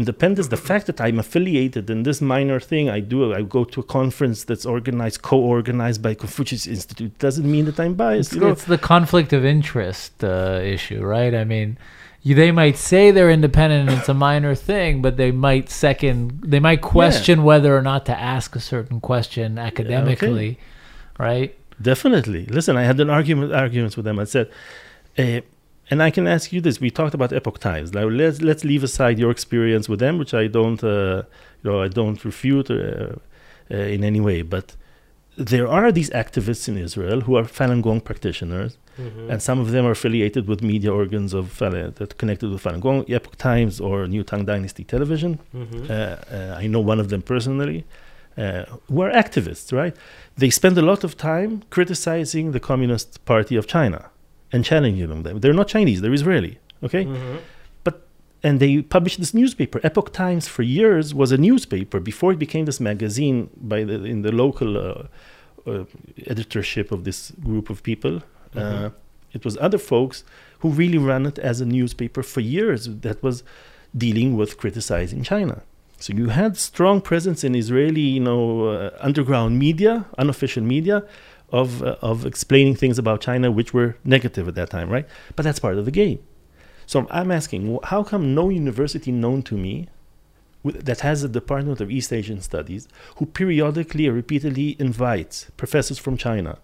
[0.00, 3.18] independence." The fact that I'm affiliated in this minor thing, I do.
[3.40, 7.94] I go to a conference that's organized, co-organized by Confucius Institute, doesn't mean that I'm
[7.94, 8.30] biased.
[8.30, 8.52] It's, You know?
[8.54, 11.34] it's the conflict of interest uh, issue, right?
[11.42, 11.68] I mean,
[12.24, 16.60] they might say they're independent and it's a minor thing, but they might second, they
[16.68, 20.58] might question whether or not to ask a certain question academically,
[21.18, 21.54] right?
[21.80, 22.46] Definitely.
[22.46, 24.18] Listen, I had an argument arguments with them.
[24.18, 24.50] I said,
[25.18, 25.40] uh,
[25.90, 27.92] and I can ask you this: We talked about Epoch Times.
[27.92, 31.22] Now let's let's leave aside your experience with them, which I don't, uh,
[31.62, 34.42] you know, I don't refute uh, uh, in any way.
[34.42, 34.66] But
[35.36, 39.30] there are these activists in Israel who are Falun Gong practitioners, Mm-hmm.
[39.30, 42.80] and some of them are affiliated with media organs of Falun that connected with Falun
[42.80, 45.84] Gong, Epoch Times or New Tang Dynasty Television Mm-hmm.
[45.88, 45.94] uh,
[46.36, 47.84] uh, I know one of them personally,
[48.38, 49.94] uh, who are activists, right?
[50.42, 54.00] They spend a lot of time criticizing the Communist Party of China
[54.52, 55.40] and challenging them.
[55.40, 56.54] They're not Chinese, they're Israeli,
[56.86, 57.04] okay?
[57.04, 57.36] Mm-hmm.
[58.40, 59.80] And they published this newspaper.
[59.82, 64.22] Epoch Times for years was a newspaper before it became this magazine by the, in
[64.22, 65.02] the local uh,
[65.66, 65.84] uh,
[66.32, 68.14] editorship of this group of people.
[68.54, 68.92] Uh, Mhm.
[69.36, 70.16] it was other folks
[70.60, 73.42] who really ran it as a newspaper for years that was
[74.04, 75.56] dealing with criticizing China.
[76.00, 81.04] So you had strong presence in Israeli, you know, uh, underground media, unofficial media,
[81.50, 85.06] of uh, of explaining things about China which were negative at that time, right?
[85.34, 86.20] But that's part of the game.
[86.86, 89.88] So I'm asking, how come no university known to me
[90.64, 96.16] that has a department of East Asian Studies who periodically or repeatedly invites professors from
[96.16, 96.58] China,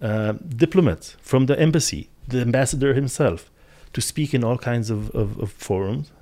[0.00, 3.50] uh, diplomats from the embassy, the ambassador himself,
[3.92, 6.12] to speak in all kinds of, of, of forums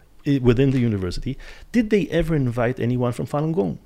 [0.48, 1.32] within the university.
[1.76, 3.78] Did they ever invite anyone from Falun Gong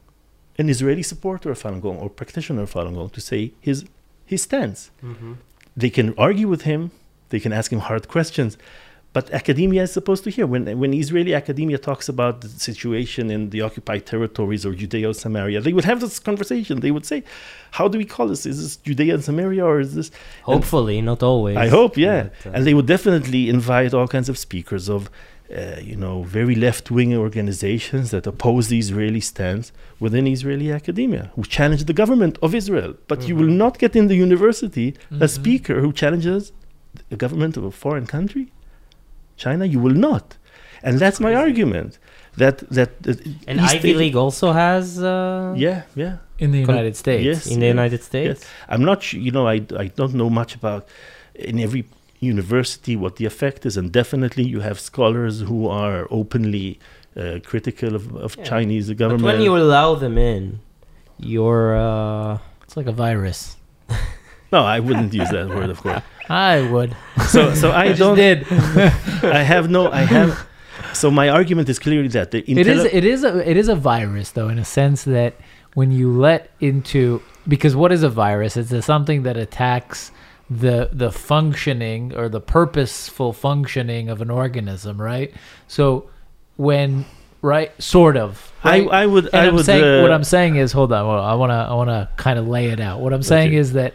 [0.59, 3.79] an Israeli supporter of Falun Gong or practitioner of Falun Gong to say his
[4.33, 4.81] his stance.
[5.83, 6.81] They can argue with him,
[7.33, 8.53] they can ask him hard questions,
[9.17, 10.47] but academia is supposed to hear.
[10.53, 15.59] When when Israeli academia talks about the situation in the occupied territories or Judea Samaria,
[15.67, 16.75] they would have this conversation.
[16.85, 17.19] They would say,
[17.79, 18.43] "How do we call this?
[18.53, 21.57] Is this Judea and Samaria, or is this?" and- Hopefully, not always.
[21.67, 22.23] I hope, yeah.
[22.25, 25.03] But, uh, and they would definitely invite all kinds of speakers of,
[25.53, 29.73] uh, you know, very left-wing organizations that oppose the Israeli stance
[30.05, 32.93] within Israeli academia, who challenge the government of Israel.
[33.11, 33.63] But you will Mhm.
[33.65, 35.29] not get in the university a Mhm.
[35.39, 36.43] speaker who challenges
[37.13, 38.47] the government of a foreign country,
[39.45, 39.65] China.
[39.75, 40.27] You will not,
[40.85, 41.93] and that's my argument.
[42.43, 44.85] That that, that and East Ivy Asia- League also has.
[45.03, 46.15] Uh, Yeah, yeah.
[46.45, 47.25] in the United States.
[47.31, 47.41] Yes.
[47.53, 48.39] In the United States.
[48.73, 50.83] I'm not, su- you know, I, I don't know much about
[51.49, 51.83] in every
[52.21, 56.79] university what the effect is, and definitely you have scholars who are openly
[57.17, 58.45] uh, critical of, of Yeah.
[58.45, 59.25] Chinese But government.
[59.25, 60.61] when you allow them in,
[61.19, 61.77] you're.
[61.77, 63.57] Uh, It's like a virus.
[64.53, 66.03] no, I wouldn't use that word, of course.
[66.29, 66.97] I would.
[67.29, 68.17] So, so I just don't.
[68.17, 68.47] did.
[69.41, 69.91] I have no.
[69.91, 70.47] I have.
[70.93, 73.75] So my argument is clearly that the it is it is a it is a
[73.77, 75.35] virus though in a sense that
[75.75, 80.11] when you let into because what is a virus it's a, something that attacks
[80.51, 85.33] the the functioning or the purposeful functioning of an organism right
[85.69, 86.11] so
[86.57, 87.05] when
[87.41, 88.89] right sort of I, right?
[88.89, 89.27] I would.
[89.27, 89.65] and I I'm would.
[89.65, 92.09] saying uh, what I'm saying is hold on well, I want to I want to
[92.17, 93.95] kind of lay it out what I'm saying is that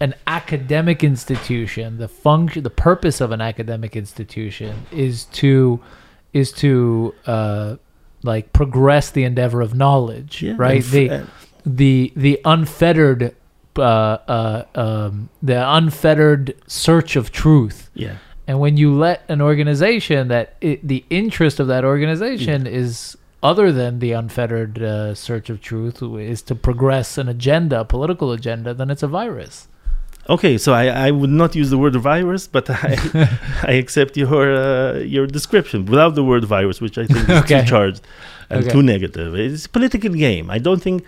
[0.00, 5.80] an academic institution the function the purpose of an academic institution is to
[6.32, 7.76] is to uh
[8.24, 11.26] like progress the endeavor of knowledge yeah, right the uh,
[11.64, 13.36] the the unfettered
[13.78, 18.16] uh, uh, um, the unfettered search of truth yeah.
[18.46, 23.72] and when you let an organization that it, the interest of that organization is other
[23.72, 28.72] than the unfettered uh, search of truth is to progress an agenda, a political agenda,
[28.72, 29.66] then it's a virus.
[30.28, 32.96] Okay, so I, I would not use the word virus, but I
[33.64, 37.62] I accept your uh, your description without the word virus, which I think is Okay.
[37.62, 38.02] too charged
[38.48, 38.70] and Okay.
[38.70, 39.34] too negative.
[39.34, 40.48] It's a political game.
[40.48, 41.04] I don't think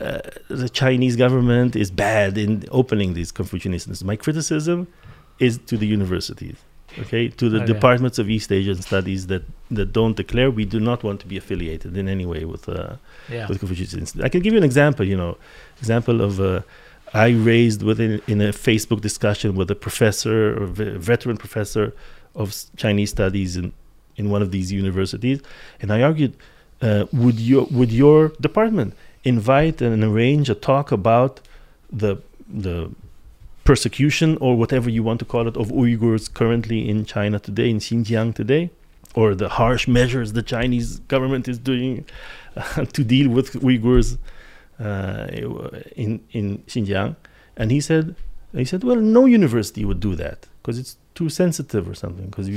[0.00, 4.04] uh, the Chinese government is bad in opening these Confucianist.
[4.04, 4.86] My criticism
[5.38, 6.56] is to the universities,
[7.02, 7.72] okay, to the Okay.
[7.74, 11.36] departments of East Asian studies that that don't declare we do not want to be
[11.36, 12.64] affiliated in any way with.
[12.68, 12.96] Uh,
[13.28, 13.48] Yeah.
[13.48, 13.92] with Confucius
[14.26, 15.04] I can give you an example.
[15.12, 15.32] You know,
[15.82, 16.60] example of uh,
[17.26, 21.86] I raised within in a Facebook discussion with a professor or ve- veteran professor
[22.34, 22.46] of
[22.82, 23.66] Chinese studies in
[24.20, 25.38] in one of these universities,
[25.80, 26.32] and I argued,
[26.86, 28.90] uh, would your would your department
[29.34, 31.40] invite and arrange a talk about
[32.02, 32.12] the
[32.66, 32.76] the
[33.64, 37.78] persecution or whatever you want to call it of Uyghurs currently in China today in
[37.78, 38.70] Xinjiang today
[39.14, 42.04] or the harsh measures the Chinese government is doing
[42.56, 44.18] uh, to deal with Uyghurs
[44.78, 45.26] uh,
[45.96, 47.16] in in Xinjiang,
[47.56, 48.14] and he said
[48.52, 52.26] he said, well, no university would do that because it's too sensitive or something.
[52.26, 52.48] Because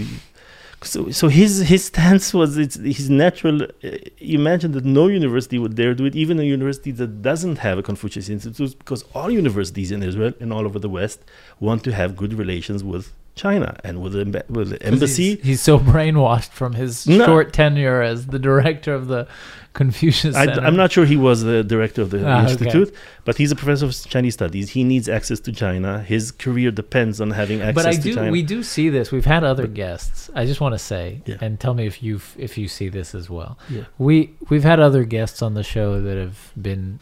[0.81, 3.63] so so his his stance was it's his natural.
[3.63, 7.77] Uh, imagine that no university would dare do it, even a university that doesn't have
[7.77, 11.19] a Confucius Institute, because all universities in Israel and all over the West
[11.59, 15.35] want to have good relations with China and with the, with the embassy.
[15.35, 17.25] He's, he's so brainwashed from his No.
[17.25, 19.27] short tenure as the director of the
[19.73, 22.51] Confucius I, am not sure he was the director of the Ah, okay.
[22.51, 22.93] institute,
[23.23, 24.71] but he's a professor of Chinese studies.
[24.71, 26.01] He needs access to China.
[26.01, 28.15] His career depends on having access but I to do.
[28.15, 28.31] China.
[28.31, 29.11] We do see this.
[29.11, 30.29] We've had other But- guests.
[30.35, 31.37] I just want to say, Yeah.
[31.39, 33.57] and tell me if you if you see this as well.
[33.69, 33.83] Yeah.
[33.99, 36.99] We we've had other guests on the show that have been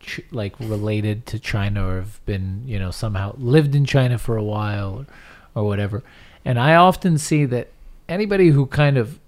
[0.00, 4.36] ch- like related to China or have been you know somehow lived in China for
[4.36, 5.06] a while
[5.54, 6.02] or, or whatever.
[6.44, 7.68] And I often see that
[8.08, 9.18] anybody who kind of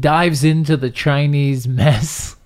[0.00, 2.36] dives into the Chinese mess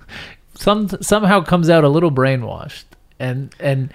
[0.54, 2.84] some somehow comes out a little brainwashed
[3.18, 3.92] and and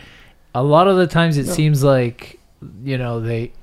[0.54, 1.54] a lot of the times it No.
[1.54, 2.40] seems like
[2.84, 3.54] you know they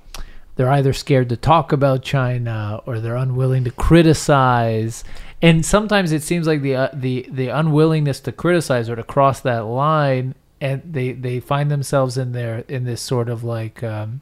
[0.56, 5.04] they're either scared to talk about China or they're unwilling to criticize
[5.42, 9.40] and sometimes it seems like the uh, the the unwillingness to criticize or to cross
[9.40, 14.20] that line and they they find themselves in their in this sort of like um,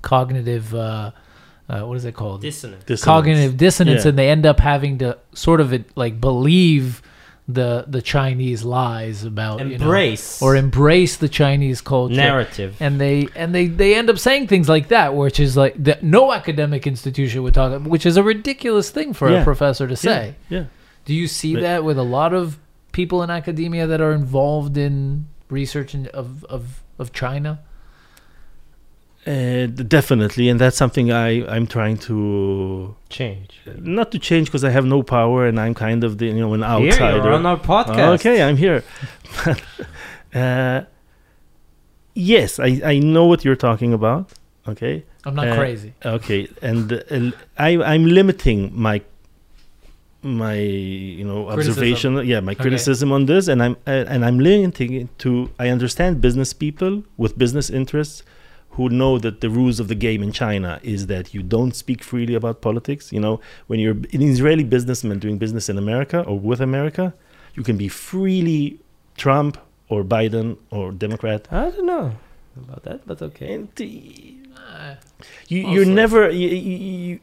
[0.00, 1.10] cognitive uh,
[1.68, 2.80] uh, what is it called Dissonant.
[2.86, 3.04] Dissonance.
[3.04, 4.10] cognitive dissonance Yeah.
[4.10, 7.02] and they end up having to sort of like believe
[7.48, 10.42] the the Chinese lies about you know, Embrace.
[10.42, 12.76] or embrace the Chinese culture narrative.
[12.80, 16.02] and they and they they end up saying things like that which is like that
[16.02, 20.34] no academic institution would talk which is a ridiculous thing for a professor to say
[20.48, 20.64] Yeah.
[21.04, 22.58] do you see But- that with a lot of
[22.90, 27.60] people in academia that are involved in research in, of of of China
[29.26, 33.60] Uh, definitely, and that's something I I'm trying to Change.
[33.80, 36.54] not to change because I have no power and I'm kind of the you know
[36.54, 37.16] an Here, outsider.
[37.24, 38.14] you're on our podcast.
[38.20, 38.84] Okay, I'm here.
[40.34, 40.82] uh,
[42.14, 44.30] yes, I I know what you're talking about.
[44.68, 45.92] Okay, I'm not Uh, crazy.
[46.04, 49.00] okay, and uh, I I'm limiting my
[50.22, 51.72] my you know Criticism.
[51.72, 52.62] observation yeah my Okay.
[52.62, 57.02] criticism on this and i'm uh, and i'm limiting it to i understand business people
[57.16, 58.24] with business interests
[58.76, 62.02] who know that the rules of the game in china is that you don't speak
[62.02, 66.38] freely about politics you know when you're an israeli businessman doing business in america or
[66.38, 67.12] with america
[67.54, 68.78] you can be freely
[69.16, 69.58] trump
[69.88, 72.12] or biden or democrat I don't know
[72.64, 73.52] about that, but okay.
[73.54, 73.68] and
[74.56, 74.94] Uh,
[75.48, 77.20] You you're never you, you, you,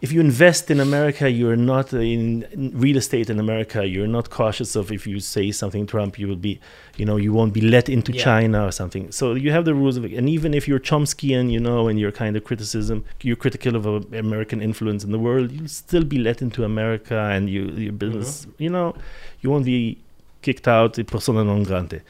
[0.00, 3.86] if you invest in America, you're not in, real estate in America.
[3.86, 6.60] You're not cautious of if you say something Trump, you will be,
[6.96, 8.22] you know, you won't be let into Yeah.
[8.22, 9.10] China or something.
[9.12, 10.12] So you have the rules of it.
[10.12, 13.86] And even if you're Chomskyan, you know, and you're kind of criticism, you're critical of
[13.86, 17.92] uh, American influence in the world, you'll still be let into America, and you your
[17.92, 18.94] business, you know,
[19.40, 19.98] you won't be
[20.42, 22.00] kicked out persona non grata.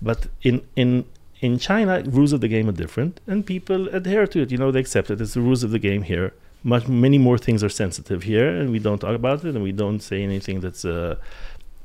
[0.00, 1.04] But in in
[1.40, 4.50] in China, rules of the game are different, and people adhere to it.
[4.52, 5.20] You know, they accept it.
[5.20, 6.32] It's the rules of the game here.
[6.64, 9.72] Much many more things are sensitive here, and we don't talk about it, and we
[9.72, 11.16] don't say anything that's uh,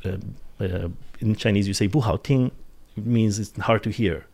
[0.05, 0.17] uh,
[0.59, 0.87] uh,
[1.19, 1.67] in Chinese.
[1.67, 2.51] You say "bu hao ting,"
[2.95, 4.25] it means it's hard to hear.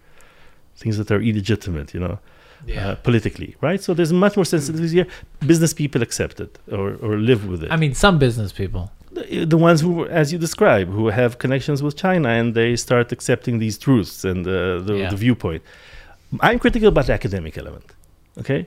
[0.75, 2.17] Things that are illegitimate, you know,
[2.65, 2.89] yeah.
[2.89, 3.81] uh, politically, right?
[3.81, 5.07] So there's much more sensitivity here.
[5.45, 8.83] Business people accept it or or live with it I mean, some business people.
[9.13, 9.91] the, the ones who,
[10.21, 14.41] as you describe, who have connections with China and they start accepting these truths and
[14.47, 14.53] uh,
[14.87, 15.09] the, Yeah.
[15.13, 15.61] the viewpoint.
[16.47, 17.85] I'm critical about the academic element,
[18.41, 18.61] okay?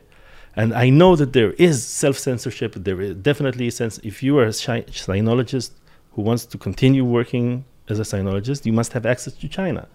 [0.58, 2.74] And I know that there is self censorship.
[2.76, 3.98] There is definitely a sense.
[4.02, 5.70] If you are a sinologist
[6.12, 9.86] who wants to continue working as a sinologist, you must have access to China.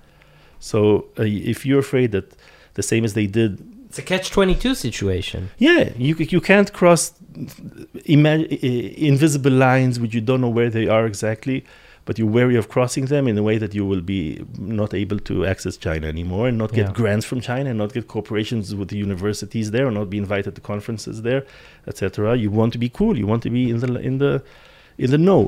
[0.60, 2.36] So uh, if you're afraid that
[2.76, 3.52] the same as they did
[3.90, 5.50] It's a catch twenty two situation.
[5.58, 7.02] yeah, you you can't cross
[8.06, 8.46] ima-
[9.12, 11.58] invisible lines which you don't know where they are exactly,
[12.06, 15.20] but you're wary of crossing them in a way that you will be not able
[15.20, 16.94] to access China anymore and not get Yeah.
[16.94, 20.56] grants from China and not get cooperations with the universities there or not be invited
[20.56, 21.42] to conferences there,
[21.88, 22.36] etc.
[22.44, 23.14] You want to be cool.
[23.18, 24.34] You want to be in the in the
[24.98, 25.44] in the know.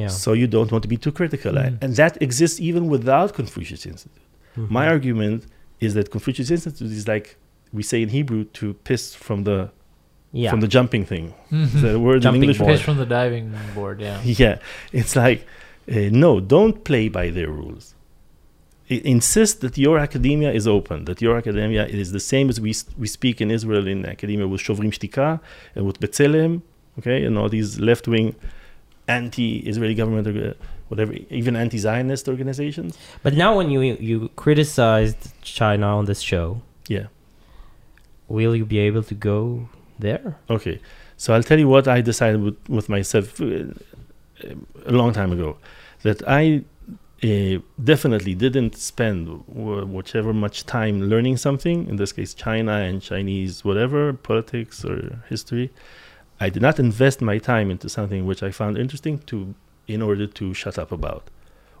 [0.00, 0.08] Yeah.
[0.08, 1.78] So you don't want to be too critical, Mm.
[1.84, 4.22] and that exists even without Confucius Institute.
[4.56, 4.70] Mhm.
[4.78, 5.40] My argument
[5.80, 7.26] is that Confucius Institute is like
[7.72, 9.58] we say in Hebrew to piss from the
[10.32, 10.50] yeah.
[10.52, 11.26] from the jumping thing.
[11.50, 11.80] Mhm.
[11.84, 12.58] The word in English.
[12.58, 14.00] Fish from the diving board.
[14.00, 14.18] Yeah.
[14.42, 14.56] Yeah,
[14.92, 15.40] it's like
[15.90, 17.94] no, don't play by their rules.
[18.90, 21.04] I- insist that your academia is open.
[21.04, 22.72] That your academia is the same as we
[23.02, 25.28] we speak in Israel in academia with Shovrim Shtika
[25.74, 26.52] and with B'Tselem,
[26.98, 28.34] okay, and all these left wing,
[29.08, 30.56] anti-Israeli government, orga-
[30.88, 32.92] whatever, even anti-Zionist organizations.
[33.24, 33.80] But now, when you
[34.10, 35.20] you criticized
[35.58, 36.46] China on this show,
[36.94, 37.06] Yeah.
[38.36, 39.68] will you be able to go
[40.06, 40.26] there?
[40.56, 40.76] Okay,
[41.16, 43.64] so I'll tell you what I decided with, with myself uh,
[44.86, 45.50] a long time ago
[46.02, 46.64] that I
[47.22, 53.02] uh, definitely didn't spend wh- whichever much time learning something, in this case, China and
[53.02, 55.70] Chinese, whatever, politics or history.
[56.40, 59.54] I did not invest my time into something which I found interesting to
[59.86, 61.24] in order to shut up about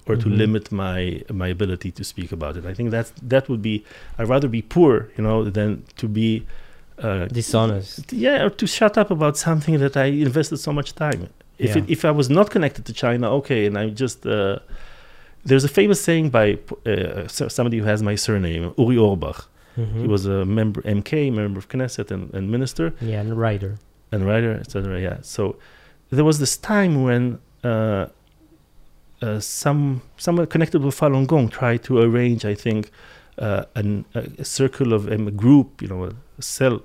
[0.06, 0.36] or to Mhm.
[0.36, 2.66] limit my my ability to speak about it.
[2.66, 3.84] I think that's that would be
[4.18, 6.44] I'd rather be poor, you know, than to be
[6.98, 8.12] uh, Dishonest.
[8.12, 11.28] yeah, or to shut up about something that I invested so much time.
[11.66, 11.82] If Yeah.
[11.82, 14.58] it, if I was not connected to China, okay, and I'm just uh,
[15.48, 16.46] there's a famous saying by
[16.86, 19.40] uh, somebody who has my surname, Uri Orbach.
[19.76, 20.00] Mhm.
[20.02, 23.72] He was a member, MK, member of Knesset and, and minister yeah, and writer.
[24.12, 25.00] and writer, etc.
[25.00, 25.18] Yeah.
[25.22, 25.42] So
[26.16, 27.22] there was this time when
[27.72, 28.06] uh,
[29.22, 32.90] uh, some someone connected with Falun Gong tried to arrange, I think,
[33.38, 36.04] uh, an, a, circle of um, a group, you know,
[36.38, 36.76] a cell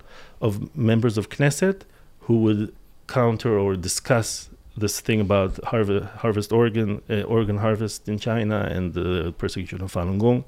[0.41, 1.79] of members of Knesset
[2.25, 2.73] who would
[3.07, 8.93] counter or discuss this thing about harvest, harvest organ, uh, organ harvest in China and
[8.93, 10.43] the persecution of Falun Gong,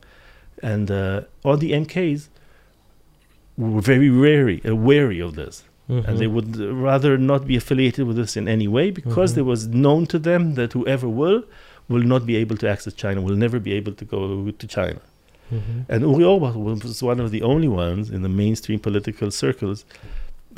[0.62, 2.28] and uh, all the MKs
[3.58, 6.34] were very wary, uh, wary of this and they Mhm.
[6.36, 6.58] would
[6.90, 9.38] rather not be affiliated with this in any way because Mhm.
[9.38, 11.44] it was known to them that whoever will
[11.88, 15.00] will not be able to access China, will never be able to go to China.
[15.50, 15.86] Mhm.
[15.88, 19.86] And Uri Orbach was one of the only ones in the mainstream political circles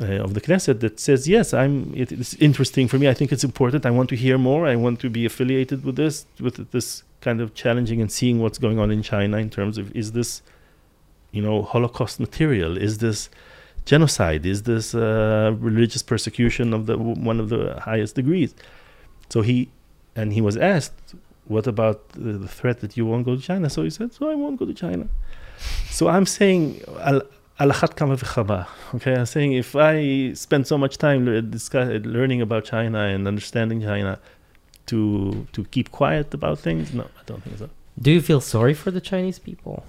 [0.00, 1.92] uh, of the Knesset that says, yes, I'm.
[1.94, 3.08] It, it's interesting for me.
[3.08, 3.84] I think it's important.
[3.84, 4.66] I want to hear more.
[4.66, 8.58] I want to be affiliated with this, with this kind of challenging and seeing what's
[8.58, 10.42] going on in China in terms of is this,
[11.32, 12.76] you know, Holocaust material?
[12.76, 13.30] Is this
[13.84, 14.46] genocide?
[14.46, 18.54] Is this uh, religious persecution of the one of the highest degrees?
[19.28, 19.70] So he,
[20.16, 23.82] and he was asked, "What about the, threat that you won't go to China?" So
[23.82, 25.08] he said, "So I won't go to China."
[25.90, 27.22] So I'm saying I'll
[27.60, 28.66] alachat kama v'chama.
[28.94, 33.80] Okay, I'm saying if I spend so much time discuss, learning about China and understanding
[33.82, 34.18] China,
[34.86, 37.68] to to keep quiet about things, no, I don't think so.
[38.04, 39.84] Do you feel sorry for the Chinese people?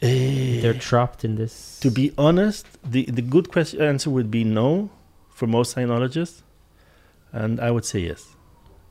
[0.00, 1.80] They're trapped in this.
[1.80, 4.90] To be honest, the, the good question answer would be no
[5.28, 6.42] for most sinologists,
[7.32, 8.36] and I would say yes,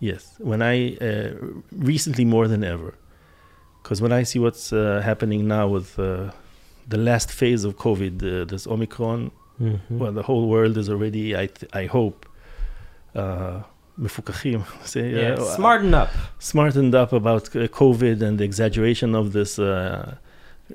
[0.01, 0.35] yes.
[0.39, 1.31] When I uh,
[1.71, 2.93] recently more than ever,
[3.81, 6.31] because when I see what's uh, happening now with uh,
[6.88, 9.78] the last phase of COVID, uh, this Omicron, Mhm.
[9.90, 12.26] well, the whole world is already, I th- I hope,
[13.14, 13.62] uh,
[13.98, 16.08] מפוקחים, say, yeah, uh, smarten up.
[16.38, 19.66] smartened up about uh, COVID and the exaggeration of this uh,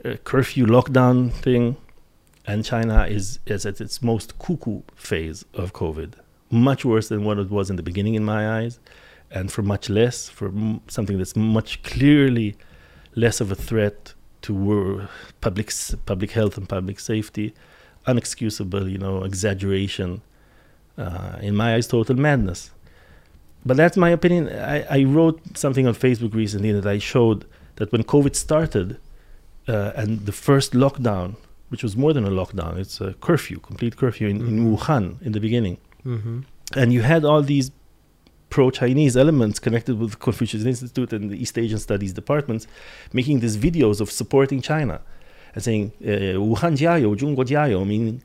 [0.05, 1.75] uh, curfew lockdown thing.
[2.49, 6.11] And China is, is at its most cuckoo phase of COVID.
[6.49, 8.79] Much worse than what it was in the beginning, in my eyes,
[9.29, 12.55] and for much less, for m- something that's much clearly
[13.15, 15.08] less of a threat to
[15.40, 15.72] public,
[16.06, 17.54] public health and public safety.
[18.06, 20.22] Unexcusable, you know, exaggeration.
[20.98, 22.70] Uh, in my eyes, total madness
[23.64, 24.48] but that's my opinion.
[24.48, 27.44] I, I wrote something on Facebook recently that I showed
[27.76, 28.98] that when COVID started
[29.68, 31.36] uh, and the first lockdown,
[31.68, 35.32] which was more than a lockdown, it's a curfew, complete curfew in, in Wuhan in
[35.32, 35.78] the beginning.
[36.04, 36.40] Mm-hmm.
[36.74, 37.70] And you had all these
[38.52, 42.64] pro Chinese elements connected with the Confucius Institute and the East Asian Studies departments
[43.18, 44.96] making these videos of supporting China
[45.54, 48.22] and saying, uh, Wuhan jiayou, Zhongguo jiayou, meaning,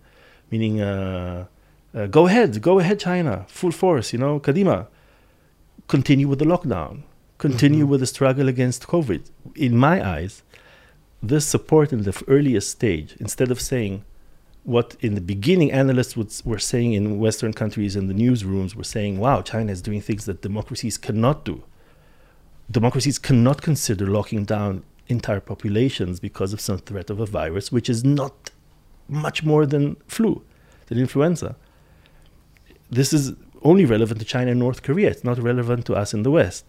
[0.52, 1.46] meaning uh,
[1.96, 4.78] uh, go ahead, go ahead, China, full force, you know, kadima
[5.88, 6.94] continue with the lockdown,
[7.46, 7.90] continue Mhm.
[7.92, 9.22] with the struggle against COVID.
[9.56, 10.34] In my eyes,
[11.32, 13.96] this support in the earliest stage, instead of saying
[14.68, 18.84] what in the beginning analysts would, were saying in Western countries and the newsrooms were
[18.84, 21.64] saying, wow, China is doing things that democracies cannot do.
[22.70, 27.90] Democracies cannot consider locking down entire populations because of some threat of a virus, which
[27.90, 28.52] is not
[29.08, 30.44] much more than flu,
[30.88, 31.56] than influenza.
[32.90, 35.10] This is only relevant to China and North Korea.
[35.12, 36.66] It's not relevant to us in the West.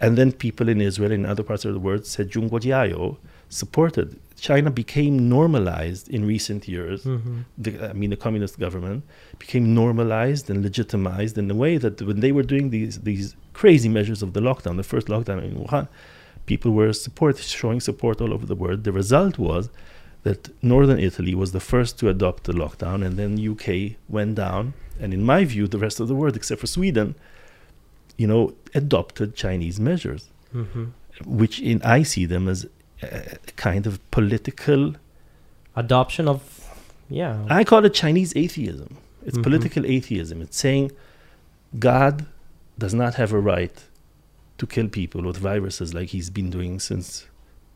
[0.00, 3.16] And then people in Israel and other parts of the world said Zhongguo Jiayou
[3.48, 4.20] supported.
[4.40, 7.04] China became normalized in recent years.
[7.04, 7.40] Mm-hmm.
[7.58, 9.04] The, I mean, the communist government
[9.38, 13.88] became normalized and legitimized in a way that when they were doing these these crazy
[13.88, 15.88] measures of the lockdown, the first lockdown in Wuhan,
[16.46, 18.84] people were support showing support all over the world.
[18.84, 19.70] The result was
[20.24, 24.74] that northern Italy was the first to adopt the lockdown, and then UK went down.
[25.00, 27.14] And in my view, the rest of the world, except for Sweden,
[28.16, 30.84] you know, adopted Chinese measures, Mm-hmm.
[31.24, 32.66] which in I see them as
[33.02, 34.94] a kind of political.
[35.76, 36.40] Adoption of,
[37.08, 37.44] yeah.
[37.48, 38.96] I call it Chinese atheism.
[39.26, 39.42] It's Mhm.
[39.42, 40.40] political atheism.
[40.40, 40.92] It's saying
[41.78, 42.26] God
[42.78, 43.76] does not have a right
[44.58, 47.26] to kill people with viruses like he's been doing since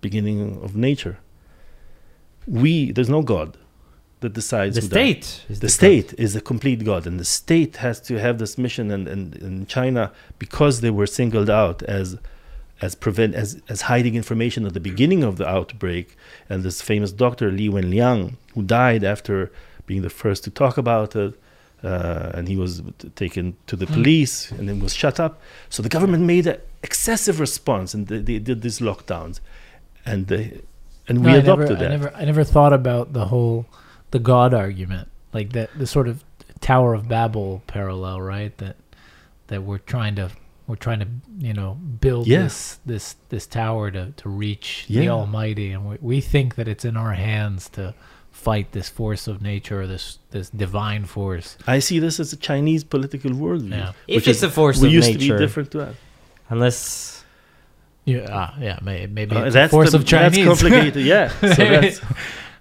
[0.01, 1.19] beginning of nature.
[2.47, 3.57] We there's no God
[4.21, 5.45] that decides the state.
[5.49, 5.73] Is the God.
[5.73, 9.37] state is a complete god and the state has to have this mission and, and,
[9.37, 12.17] and china because they were singled out as
[12.81, 16.17] as prevent as, as hiding information at the beginning of the outbreak
[16.49, 19.51] and this famous doctor li wenliang who died after
[19.87, 21.35] being the first to talk about it
[21.83, 22.83] uh, and he was
[23.15, 23.95] taken to the Hmm.
[23.95, 28.19] police and then was shut up so the government made an excessive response and they,
[28.19, 29.41] they did these lockdowns
[30.05, 30.61] and they
[31.09, 33.65] and we No, I adopted never, that I never, I never thought about the whole,
[34.11, 36.23] the God argument, like that, the sort of
[36.61, 38.55] Tower of Babel parallel, right?
[38.59, 38.77] That,
[39.47, 40.31] that we're trying to,
[40.69, 41.09] we're trying to,
[41.39, 42.43] you know, build Yeah.
[42.45, 46.85] this, this, this tower to, to reach the Almighty, and we, we think that it's
[46.85, 47.95] in our hands to
[48.31, 51.57] fight this force of nature, this, this divine force.
[51.67, 53.93] i see this as a chinese political worldview Yeah.
[54.07, 55.97] If which it's is- a force we of used to be different to us
[56.51, 57.25] unless
[58.05, 60.47] Yeah, ah, yeah, may, maybe Uh, it's a force the- of Chinese.
[60.47, 61.05] That's complicated.
[61.05, 61.29] Yeah.
[61.41, 62.01] So that's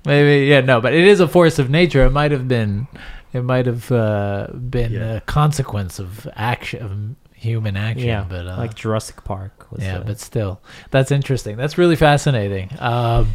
[0.05, 2.05] Maybe yeah, no, but it is a force of nature.
[2.05, 2.87] It might have been,
[3.33, 5.17] it might have uh, been Yeah.
[5.17, 6.91] a consequence of action, of
[7.37, 8.07] human action.
[8.07, 9.67] yeah, but uh, like Jurassic Park.
[9.71, 10.59] Was yeah, the- but still,
[10.91, 11.55] that's interesting.
[11.57, 12.69] That's really fascinating.
[12.79, 13.33] Um,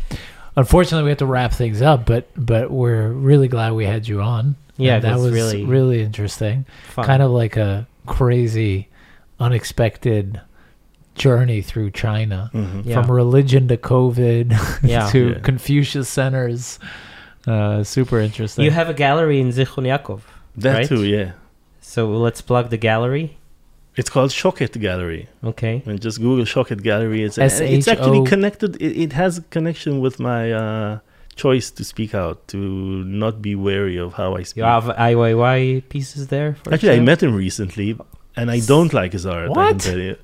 [0.57, 4.21] unfortunately, we have to wrap things up, but but we're really glad we had you
[4.21, 4.57] on.
[4.77, 6.65] Yeah, that was was really really interesting.
[6.89, 7.05] fun.
[7.05, 8.89] Kind of like a crazy,
[9.39, 10.41] unexpected
[11.15, 12.87] journey through China Mhm.
[12.87, 13.03] Yeah.
[13.03, 15.11] from religion to COVID Yeah.
[15.11, 15.39] to Yeah.
[15.41, 16.79] Confucius centers.
[17.47, 18.65] Uh, super interesting.
[18.65, 20.21] You have a gallery in Zichron Yaakov.
[20.57, 20.89] that right?
[20.89, 21.05] too.
[21.05, 21.33] Yeah.
[21.81, 23.37] So let's plug the gallery.
[23.97, 25.29] It's called Shoket Gallery.
[25.45, 25.83] Okay.
[25.87, 27.23] And just Google Shoket Gallery.
[27.25, 28.77] It's it's actually connected.
[28.77, 30.99] It, it has a connection with my uh,
[31.37, 32.57] choice to speak out, to
[33.05, 34.59] not be wary of how I speak.
[34.59, 36.55] You have Ai Weiwei pieces there.
[36.65, 37.99] For Actually, I met him recently,
[38.37, 39.49] and I don't like his art.
[39.49, 39.81] I What?
[39.81, 40.17] tell you.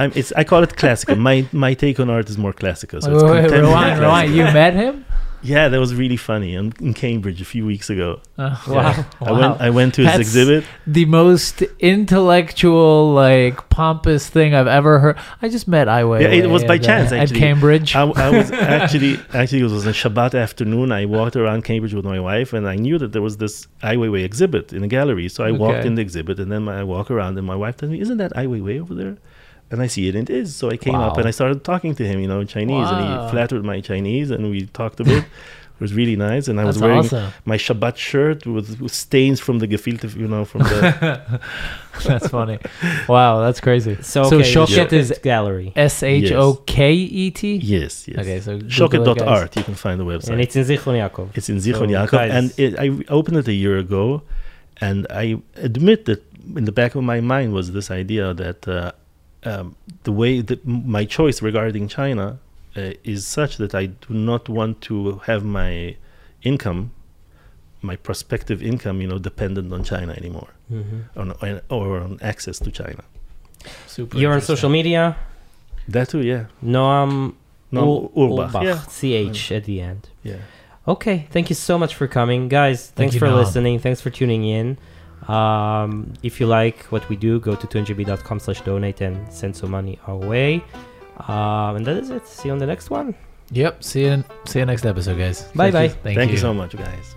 [0.00, 1.16] I'm, it's I call it classical.
[1.16, 3.00] My my take on art is more classical.
[3.00, 4.28] So Wait, it's wait, wait, contemporary rewind, rewind.
[4.28, 4.36] classical.
[4.36, 5.04] You met him?
[5.44, 6.54] Yeah, that was really funny.
[6.54, 8.20] In, in Cambridge a few weeks ago.
[8.38, 8.72] Uh, Yeah.
[8.72, 9.06] wow.
[9.20, 10.64] I went I went to his That's- exhibit.
[10.86, 15.16] the most intellectual, like pompous thing I've ever heard.
[15.40, 16.22] I just met Ai Weiwei.
[16.22, 17.34] Yeah, it was by at, uh, chance, at.
[17.34, 17.96] Cambridge.
[17.96, 20.92] I, I was actually actually it was a Shabbat afternoon.
[20.92, 23.96] I walked around Cambridge with my wife, and I knew that there was this Ai
[23.96, 25.28] Weiwei exhibit in a gallery.
[25.28, 27.90] So I walked in the exhibit, and then I walk around, and my wife tells
[27.92, 29.16] me, "Isn't that Ai Weiwei over there?"
[29.72, 30.54] And I see it, and it is.
[30.54, 33.00] So I came up and I started talking to him, you know, in Chinese, and
[33.08, 35.24] he flattered my Chinese, and we talked a bit.
[35.76, 37.32] it was really nice, and I was wearing awesome.
[37.44, 41.40] my Shabbat shirt with, with stains from the gefilte, you know, from the
[42.04, 42.58] That's funny.
[43.08, 43.94] Wow, that's crazy.
[44.02, 47.56] So, So okay, Shoket Shoket is- gallery, S H O K E T.
[47.56, 48.18] yes, yes.
[48.20, 49.26] Okay, so Google it, guys.
[49.26, 50.30] Shoket.art, you can find the website.
[50.32, 51.28] and it's in Zichron Yaakov.
[51.34, 52.86] It's in Zichron So, Yaakov, guys- and it, I
[53.18, 54.22] opened it a year ago,
[54.80, 55.24] and I
[55.56, 56.20] admit that
[56.56, 58.92] in the back of my mind was this idea that uh,
[59.44, 62.38] um, the way that my choice regarding China
[62.76, 65.96] uh, is such that I do not want to have my
[66.42, 66.90] income,
[67.82, 71.04] my prospective income, you know, dependent on China anymore, Mhm.
[71.16, 73.02] on, or on access to China.
[73.86, 74.16] Super.
[74.18, 75.16] You're on social media.
[75.88, 76.44] That too, yeah.
[76.64, 77.34] Noam
[77.70, 78.80] No, Ul- Urbach, Ulbach, yeah,
[79.32, 80.08] CH at the end.
[80.22, 80.36] yeah.
[80.86, 82.90] Okay, thank you so much for coming, guys.
[82.90, 83.36] Thanks you, for Noam.
[83.36, 83.78] listening.
[83.78, 84.78] Thanks for tuning in.
[85.28, 89.70] Um, if you like what we do, go to tunjb.com slash donate and send some
[89.70, 90.62] money our way.
[91.28, 92.26] Um, and that is it.
[92.26, 93.14] See you on the next one.
[93.50, 93.84] Yep.
[93.84, 94.24] See you.
[94.46, 95.42] See you next episode, guys.
[95.54, 95.96] Bye Thank you.
[95.96, 96.00] bye.
[96.02, 97.14] Thank, Thank you you so much, guys.